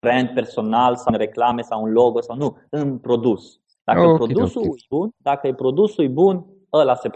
brand 0.00 0.30
personal 0.34 0.96
sau 0.96 1.12
în 1.12 1.18
reclame 1.18 1.62
sau 1.62 1.82
un 1.82 1.92
logo 1.92 2.20
sau 2.20 2.36
nu, 2.36 2.56
în 2.70 2.98
produs. 2.98 3.60
Dacă 3.84 4.06
oh, 4.06 4.14
produsul 4.14 4.60
okay. 4.60 4.74
e 4.76 4.86
bun, 4.88 5.10
dacă 5.16 5.46
e 5.46 5.54
produsul 5.54 6.04
e 6.04 6.08
bun, 6.08 6.46
ăla 6.72 6.94
se 6.94 7.10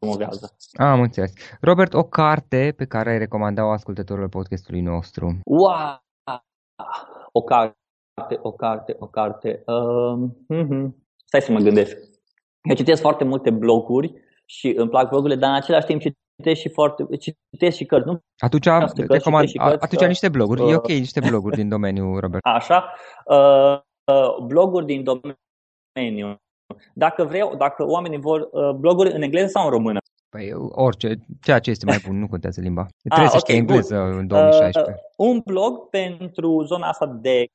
promovează. 0.00 0.56
Am 0.72 1.00
înțeles. 1.00 1.32
Robert, 1.60 1.94
o 1.94 2.02
carte 2.02 2.74
pe 2.76 2.84
care 2.84 3.10
ai 3.10 3.18
recomanda-o 3.18 3.70
ascultătorilor 3.70 4.28
podcastului 4.28 4.80
nostru? 4.80 5.38
Wow! 5.44 6.04
O 7.32 7.42
carte, 7.42 8.38
o 8.42 8.52
carte, 8.52 8.96
o 8.98 9.06
carte. 9.06 9.62
Um, 9.66 10.46
uh-huh. 10.54 10.88
Stai 11.24 11.40
să 11.40 11.52
mă 11.52 11.58
gândesc. 11.58 11.96
Eu 12.62 12.74
citesc 12.74 13.00
foarte 13.00 13.24
multe 13.24 13.50
bloguri 13.50 14.14
și 14.44 14.74
îmi 14.76 14.88
plac 14.88 15.08
blogurile, 15.08 15.38
dar 15.38 15.50
în 15.50 15.56
același 15.56 15.86
timp 15.86 16.00
citesc 16.00 16.60
și 16.60 16.68
foarte, 16.68 17.06
citesc 17.50 17.76
și 17.76 17.84
cărți, 17.84 18.06
nu? 18.06 18.18
Atunci, 18.38 18.64
recomand, 19.08 19.48
cărți, 19.52 19.84
atunci 19.84 20.00
că, 20.00 20.06
niște 20.06 20.28
bloguri, 20.28 20.62
uh, 20.62 20.70
e 20.70 20.74
ok, 20.74 20.88
niște 20.88 21.20
bloguri 21.20 21.56
din 21.56 21.68
domeniu, 21.68 22.18
Robert. 22.18 22.44
Așa, 22.44 22.94
uh, 23.24 23.78
uh, 24.04 24.36
bloguri 24.46 24.86
din 24.86 25.04
domeniu. 25.04 26.36
Dacă 26.94 27.24
vreau, 27.24 27.54
dacă 27.56 27.86
oamenii 27.86 28.18
vor 28.18 28.48
uh, 28.52 28.70
bloguri 28.70 29.12
în 29.12 29.22
engleză 29.22 29.46
sau 29.46 29.64
în 29.64 29.70
română? 29.70 29.98
Păi 30.28 30.52
orice, 30.70 31.14
ceea 31.42 31.58
ce 31.58 31.70
este 31.70 31.84
mai 31.84 32.02
bun, 32.06 32.18
nu 32.18 32.28
contează 32.28 32.60
limba. 32.60 32.86
Trebuie 33.02 33.26
ah, 33.26 33.32
să 33.32 33.38
știi 33.38 33.56
engleză 33.56 33.94
bun. 33.94 34.18
în 34.18 34.26
2016. 34.26 34.92
Uh, 34.92 35.28
un 35.28 35.40
blog 35.44 35.88
pentru 35.88 36.62
zona 36.62 36.88
asta 36.88 37.06
de... 37.06 37.46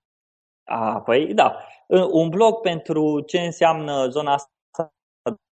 Ah, 0.63 1.01
păi 1.05 1.33
da, 1.33 1.57
uh, 1.87 2.07
un 2.11 2.29
blog 2.29 2.55
pentru 2.61 3.19
ce 3.19 3.39
înseamnă 3.39 4.07
zona 4.07 4.33
asta 4.33 4.49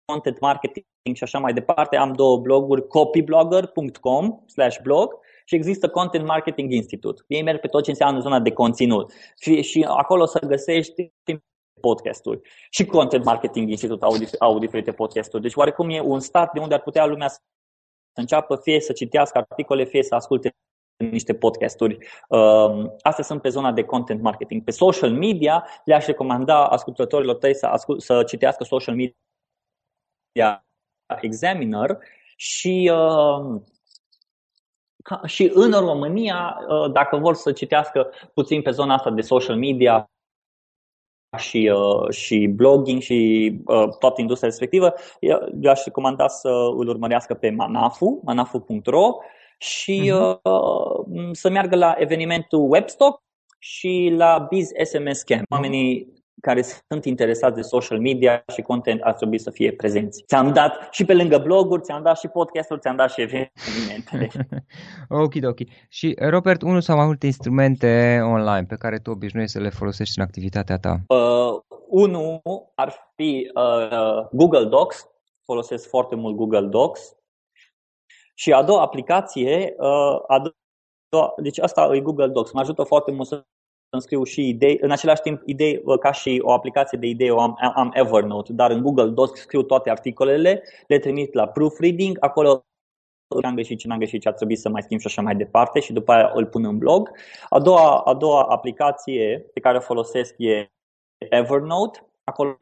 content 0.05 0.41
marketing 0.41 0.87
și 1.15 1.23
așa 1.23 1.39
mai 1.39 1.53
departe. 1.53 1.97
Am 1.97 2.13
două 2.13 2.39
bloguri, 2.39 2.87
copyblogger.com 2.87 4.43
slash 4.47 4.79
blog 4.83 5.13
și 5.45 5.55
există 5.55 5.89
Content 5.89 6.27
Marketing 6.27 6.73
Institute. 6.73 7.23
Ei 7.27 7.43
merg 7.43 7.61
pe 7.61 7.67
tot 7.67 7.83
ce 7.85 7.91
înseamnă 7.91 8.21
zona 8.21 8.41
de 8.41 8.53
conținut. 8.53 9.13
Și 9.61 9.87
acolo 9.89 10.27
să 10.27 10.39
găsești 10.47 11.13
podcasturi. 11.81 12.41
Și 12.71 12.87
Content 12.87 13.25
Marketing 13.25 13.71
Institute 13.71 14.05
au, 14.05 14.15
au 14.39 14.59
diferite 14.59 14.93
podcasturi. 14.93 15.43
Deci 15.43 15.55
oarecum 15.55 15.91
e 15.91 16.01
un 16.01 16.21
start 16.21 16.53
de 16.53 16.61
unde 16.61 16.75
ar 16.75 16.83
putea 16.83 17.07
lumea 17.07 17.29
să 17.29 17.39
înceapă 18.13 18.57
fie 18.57 18.81
să 18.81 18.93
citească 18.93 19.39
articole, 19.39 19.85
fie 19.85 20.03
să 20.03 20.15
asculte 20.15 20.57
niște 20.97 21.35
podcasturi. 21.35 21.99
Um, 22.29 22.97
astea 23.03 23.25
sunt 23.25 23.43
pe 23.43 23.49
zona 23.49 23.73
de 23.73 23.85
content 23.85 24.21
marketing. 24.21 24.65
Pe 24.65 24.71
social 24.71 25.11
media 25.11 25.67
le-aș 25.85 26.07
recomanda 26.07 26.69
ascultătorilor 26.69 27.37
tăi 27.37 27.55
să, 27.55 27.67
ascult, 27.67 28.03
să 28.03 28.23
citească 28.23 28.65
social 28.65 28.95
media 28.95 30.67
examiner 31.21 31.99
și 32.37 32.93
uh, 32.95 33.61
și 35.27 35.51
în 35.55 35.73
România, 35.73 36.59
uh, 36.69 36.93
dacă 36.93 37.17
vor 37.17 37.35
să 37.35 37.53
citească 37.53 38.13
puțin 38.35 38.63
pe 38.63 38.71
zona 38.71 38.95
asta 38.95 39.11
de 39.11 39.21
social 39.21 39.57
media, 39.57 40.11
și, 41.37 41.73
uh, 41.75 42.11
și 42.11 42.47
blogging 42.47 43.01
și 43.01 43.53
uh, 43.65 43.89
toată 43.99 44.21
industria 44.21 44.49
respectivă, 44.49 44.95
eu 45.61 45.71
aș 45.71 45.85
recomanda 45.85 46.29
să 46.29 46.49
îl 46.77 46.89
urmărească 46.89 47.35
pe 47.35 47.51
Manafu, 47.51 48.21
manafu.ro 48.25 49.17
și 49.59 50.13
uh-huh. 50.15 50.43
uh, 50.43 51.29
să 51.33 51.51
meargă 51.51 51.77
la 51.77 51.95
evenimentul 51.99 52.71
Webstock 52.71 53.23
și 53.59 54.13
la 54.17 54.47
Biz 54.51 54.71
SMS 54.85 55.23
Camp. 55.23 55.51
Oamenii 55.51 56.18
care 56.41 56.63
sunt 56.63 57.05
interesați 57.05 57.55
de 57.55 57.61
social 57.61 58.01
media 58.01 58.45
și 58.55 58.63
content 58.63 59.01
ar 59.01 59.15
trebui 59.15 59.39
să 59.39 59.51
fie 59.51 59.73
prezenți. 59.73 60.25
Ți-am 60.27 60.53
dat 60.53 60.89
și 60.91 61.05
pe 61.05 61.15
lângă 61.15 61.39
bloguri, 61.39 61.83
ți-am 61.83 62.03
dat 62.03 62.19
și 62.19 62.29
podcasturi, 62.29 62.81
ți-am 62.81 62.97
dat 62.97 63.11
și 63.11 63.21
evenimente. 63.21 64.31
ok, 65.25 65.33
ok. 65.43 65.59
Și 65.89 66.17
Robert, 66.19 66.63
unul 66.63 66.81
sau 66.81 66.97
mai 66.97 67.07
multe 67.07 67.27
instrumente 67.27 68.21
online 68.23 68.65
pe 68.69 68.77
care 68.77 68.99
tu 68.99 69.11
obișnuiești 69.11 69.57
să 69.57 69.63
le 69.63 69.69
folosești 69.69 70.19
în 70.19 70.25
activitatea 70.25 70.79
ta? 70.79 71.01
Uh, 71.07 71.61
unul 71.89 72.41
ar 72.75 73.13
fi 73.15 73.51
uh, 73.55 74.27
Google 74.33 74.65
Docs. 74.65 75.09
Folosesc 75.45 75.89
foarte 75.89 76.15
mult 76.15 76.37
Google 76.37 76.67
Docs. 76.67 77.17
Și 78.35 78.53
a 78.53 78.63
doua 78.63 78.83
aplicație, 78.83 79.75
uh, 79.79 80.23
a 80.27 80.43
doua, 81.09 81.35
deci 81.43 81.59
asta 81.59 81.91
e 81.93 82.01
Google 82.01 82.29
Docs. 82.29 82.53
Mă 82.53 82.61
ajută 82.61 82.83
foarte 82.83 83.13
mult 83.13 83.29
să 83.29 83.45
îmi 83.91 84.03
scriu 84.03 84.25
și 84.25 84.49
idei, 84.49 84.79
în 84.81 84.91
același 84.91 85.21
timp 85.21 85.43
idei 85.45 85.83
ca 86.01 86.13
și 86.13 86.41
o 86.43 86.53
aplicație 86.53 86.99
de 86.99 87.07
idei 87.07 87.31
o 87.31 87.41
am, 87.41 87.57
am 87.75 87.91
Evernote, 87.95 88.53
dar 88.53 88.71
în 88.71 88.83
Google 88.83 89.09
Docs 89.09 89.41
scriu 89.41 89.63
toate 89.63 89.91
articolele, 89.91 90.63
le 90.87 90.99
trimit 90.99 91.33
la 91.33 91.49
proofreading, 91.49 92.17
acolo 92.21 92.63
ce 93.41 93.47
am 93.47 93.55
greșit, 93.55 93.79
ce 93.79 93.87
n-am 93.87 93.99
greșit, 93.99 94.21
ce 94.21 94.29
ar 94.29 94.35
trebui 94.35 94.57
să 94.57 94.69
mai 94.69 94.83
schimb 94.83 95.01
și 95.01 95.07
așa 95.07 95.23
mai 95.23 95.37
departe 95.37 95.81
și 95.81 95.93
după 95.93 96.13
aia 96.13 96.31
îl 96.35 96.47
pun 96.47 96.65
în 96.65 96.79
blog. 96.79 97.11
A 97.49 97.61
doua, 97.61 97.99
a 97.99 98.15
doua 98.15 98.43
aplicație 98.43 99.47
pe 99.53 99.61
care 99.61 99.77
o 99.77 99.81
folosesc 99.81 100.35
e 100.37 100.71
Evernote. 101.19 102.07
Acolo 102.25 102.57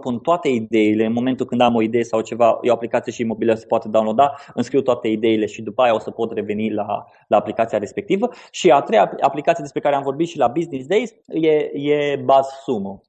pun 0.00 0.18
toate 0.18 0.48
ideile, 0.48 1.04
în 1.04 1.12
momentul 1.12 1.46
când 1.46 1.60
am 1.60 1.74
o 1.74 1.82
idee 1.82 2.02
sau 2.02 2.20
ceva, 2.20 2.58
e 2.62 2.70
o 2.70 2.72
aplicație 2.72 3.12
și 3.12 3.24
mobilă 3.24 3.54
se 3.54 3.66
poate 3.66 3.88
downloada, 3.88 4.34
îmi 4.54 4.64
scriu 4.64 4.82
toate 4.82 5.08
ideile 5.08 5.46
și 5.46 5.62
după 5.62 5.82
aia 5.82 5.94
o 5.94 5.98
să 5.98 6.10
pot 6.10 6.32
reveni 6.32 6.72
la, 6.72 7.04
la 7.28 7.36
aplicația 7.36 7.78
respectivă. 7.78 8.28
Și 8.50 8.70
a 8.70 8.80
treia 8.80 9.16
aplicație 9.20 9.62
despre 9.62 9.80
care 9.80 9.94
am 9.94 10.02
vorbit 10.02 10.28
și 10.28 10.38
la 10.38 10.48
Business 10.48 10.86
Days 10.86 11.10
e, 11.26 11.70
e 11.72 12.16
BuzzSumo. 12.16 13.00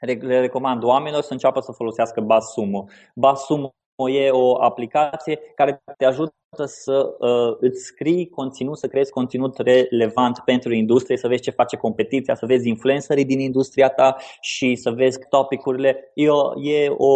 Le 0.00 0.40
recomand 0.40 0.82
oamenilor 0.82 1.22
să 1.22 1.32
înceapă 1.32 1.60
să 1.60 1.72
folosească 1.72 2.20
BuzzSumo. 2.20 2.84
BuzzSumo 3.14 3.74
e 4.10 4.30
o 4.30 4.62
aplicație 4.62 5.36
care 5.54 5.82
te 5.96 6.04
ajută 6.04 6.34
să 6.62 7.16
uh, 7.18 7.56
îți 7.60 7.84
scrii 7.84 8.28
conținut, 8.28 8.78
să 8.78 8.86
creezi 8.86 9.10
conținut 9.10 9.58
relevant 9.58 10.38
pentru 10.44 10.74
industrie, 10.74 11.16
să 11.16 11.28
vezi 11.28 11.42
ce 11.42 11.50
face 11.50 11.76
competiția, 11.76 12.34
să 12.34 12.46
vezi 12.46 12.68
influencerii 12.68 13.24
din 13.24 13.40
industria 13.40 13.88
ta 13.88 14.16
și 14.40 14.74
să 14.74 14.90
vezi 14.90 15.18
topicurile. 15.28 16.10
E 16.14 16.28
o, 16.28 16.60
e, 16.62 16.88
o, 16.96 17.12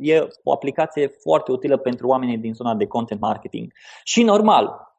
e 0.00 0.28
o 0.42 0.52
aplicație 0.52 1.06
foarte 1.06 1.52
utilă 1.52 1.76
pentru 1.76 2.06
oamenii 2.06 2.38
din 2.38 2.54
zona 2.54 2.74
de 2.74 2.86
content 2.86 3.20
marketing. 3.20 3.72
Și 4.04 4.22
normal, 4.22 4.92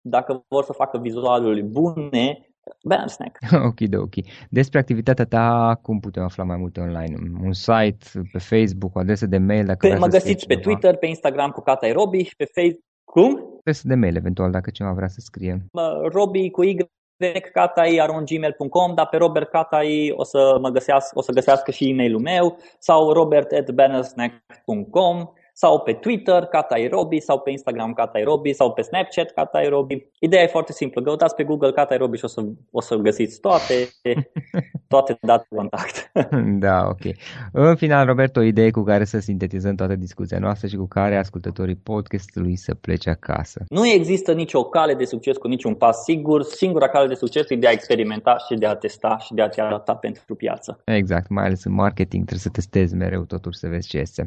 dacă 0.00 0.44
vor 0.48 0.64
să 0.64 0.72
facă 0.72 0.98
vizualuri 0.98 1.62
bune, 1.62 2.48
Banner 2.82 3.08
Snack. 3.08 3.38
ok, 3.70 3.80
de 3.80 3.96
ok. 3.96 4.14
Despre 4.50 4.78
activitatea 4.78 5.24
ta, 5.24 5.78
cum 5.82 6.00
putem 6.00 6.22
afla 6.22 6.44
mai 6.44 6.56
multe 6.56 6.80
online? 6.80 7.16
Un 7.42 7.52
site, 7.52 8.06
pe 8.32 8.38
Facebook, 8.38 8.96
o 8.96 8.98
adresă 8.98 9.26
de 9.26 9.38
mail? 9.38 9.64
Dacă 9.64 9.88
pe, 9.88 9.94
mă 9.94 10.06
găsiți 10.06 10.46
pe 10.46 10.56
Twitter, 10.56 10.96
pe 10.96 11.06
Instagram 11.06 11.50
cu 11.50 11.60
Cata 11.60 11.92
Robi, 11.92 12.34
pe 12.36 12.44
Facebook. 12.44 12.84
Cum? 13.04 13.54
Adresă 13.58 13.88
de 13.88 13.94
mail, 13.94 14.16
eventual, 14.16 14.50
dacă 14.50 14.70
cineva 14.70 14.94
vrea 14.94 15.08
să 15.08 15.20
scrie. 15.20 15.66
Robi 16.12 16.50
cu 16.50 16.62
Y 16.62 16.76
veccatai.gmail.com, 17.16 18.94
dar 18.94 19.08
pe 19.08 19.16
Robert 19.16 19.50
Catai 19.50 20.12
o 20.16 20.24
să 20.24 20.58
mă 20.60 20.68
găsească, 20.68 21.18
o 21.18 21.22
să 21.22 21.32
găsească 21.32 21.70
și 21.70 21.88
e-mailul 21.88 22.20
meu 22.20 22.58
sau 22.78 23.12
robert.bannersnack.com 23.12 25.26
sau 25.56 25.80
pe 25.80 25.92
Twitter, 25.92 26.44
Catairobi, 26.44 27.20
sau 27.20 27.40
pe 27.40 27.50
Instagram 27.50 27.92
Catairobi, 27.92 28.52
sau 28.52 28.72
pe 28.72 28.82
Snapchat 28.82 29.30
Catairobi. 29.30 30.06
Ideea 30.18 30.42
e 30.42 30.46
foarte 30.46 30.72
simplă. 30.72 31.02
Căutați 31.02 31.34
pe 31.34 31.44
Google 31.44 31.72
Catairobi 31.72 32.16
și 32.16 32.24
o 32.24 32.28
să, 32.28 32.44
o 32.70 32.80
să 32.80 32.96
găsiți 32.96 33.40
toate, 33.40 33.74
toate 34.88 35.18
datele 35.20 35.46
de 35.50 35.56
contact. 35.56 36.12
da, 36.66 36.86
ok. 36.88 37.14
În 37.52 37.76
final, 37.76 38.06
Robert, 38.06 38.36
o 38.36 38.42
idee 38.42 38.70
cu 38.70 38.82
care 38.82 39.04
să 39.04 39.18
sintetizăm 39.18 39.74
toată 39.74 39.94
discuția 39.94 40.38
noastră 40.38 40.66
și 40.66 40.76
cu 40.76 40.86
care 40.86 41.16
ascultătorii 41.16 41.76
podcastului 41.76 42.56
să 42.56 42.74
plece 42.74 43.10
acasă. 43.10 43.64
Nu 43.68 43.86
există 43.86 44.32
nicio 44.32 44.64
cale 44.64 44.94
de 44.94 45.04
succes 45.04 45.36
cu 45.36 45.48
niciun 45.48 45.74
pas 45.74 46.02
sigur. 46.02 46.42
Singura 46.42 46.88
cale 46.88 47.06
de 47.06 47.14
succes 47.14 47.50
e 47.50 47.56
de 47.56 47.66
a 47.66 47.70
experimenta 47.70 48.36
și 48.48 48.54
de 48.54 48.66
a 48.66 48.74
testa 48.74 49.18
și 49.18 49.34
de 49.34 49.42
a 49.42 49.48
te 49.48 49.60
adapta 49.60 49.94
pentru 49.94 50.34
piață. 50.34 50.80
Exact, 50.84 51.28
mai 51.28 51.44
ales 51.44 51.64
în 51.64 51.72
marketing 51.72 52.24
trebuie 52.26 52.38
să 52.38 52.48
testezi 52.48 52.94
mereu 52.94 53.22
totul 53.22 53.52
să 53.52 53.68
vezi 53.68 53.88
ce 53.88 53.98
este. 53.98 54.26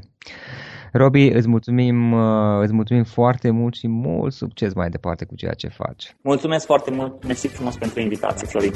Robi, 0.91 1.27
îți 1.27 1.47
mulțumim, 1.47 2.11
uh, 2.11 2.59
îți 2.61 2.73
mulțumim 2.73 3.03
foarte 3.03 3.49
mult 3.49 3.75
și 3.75 3.87
mult 3.87 4.33
succes 4.33 4.73
mai 4.73 4.89
departe 4.89 5.25
cu 5.25 5.35
ceea 5.35 5.53
ce 5.53 5.67
faci. 5.67 6.15
Mulțumesc 6.21 6.65
foarte 6.65 6.91
mult, 6.91 7.25
mersi 7.25 7.47
frumos 7.47 7.75
pentru 7.75 7.99
invitație, 7.99 8.47
Florin. 8.47 8.73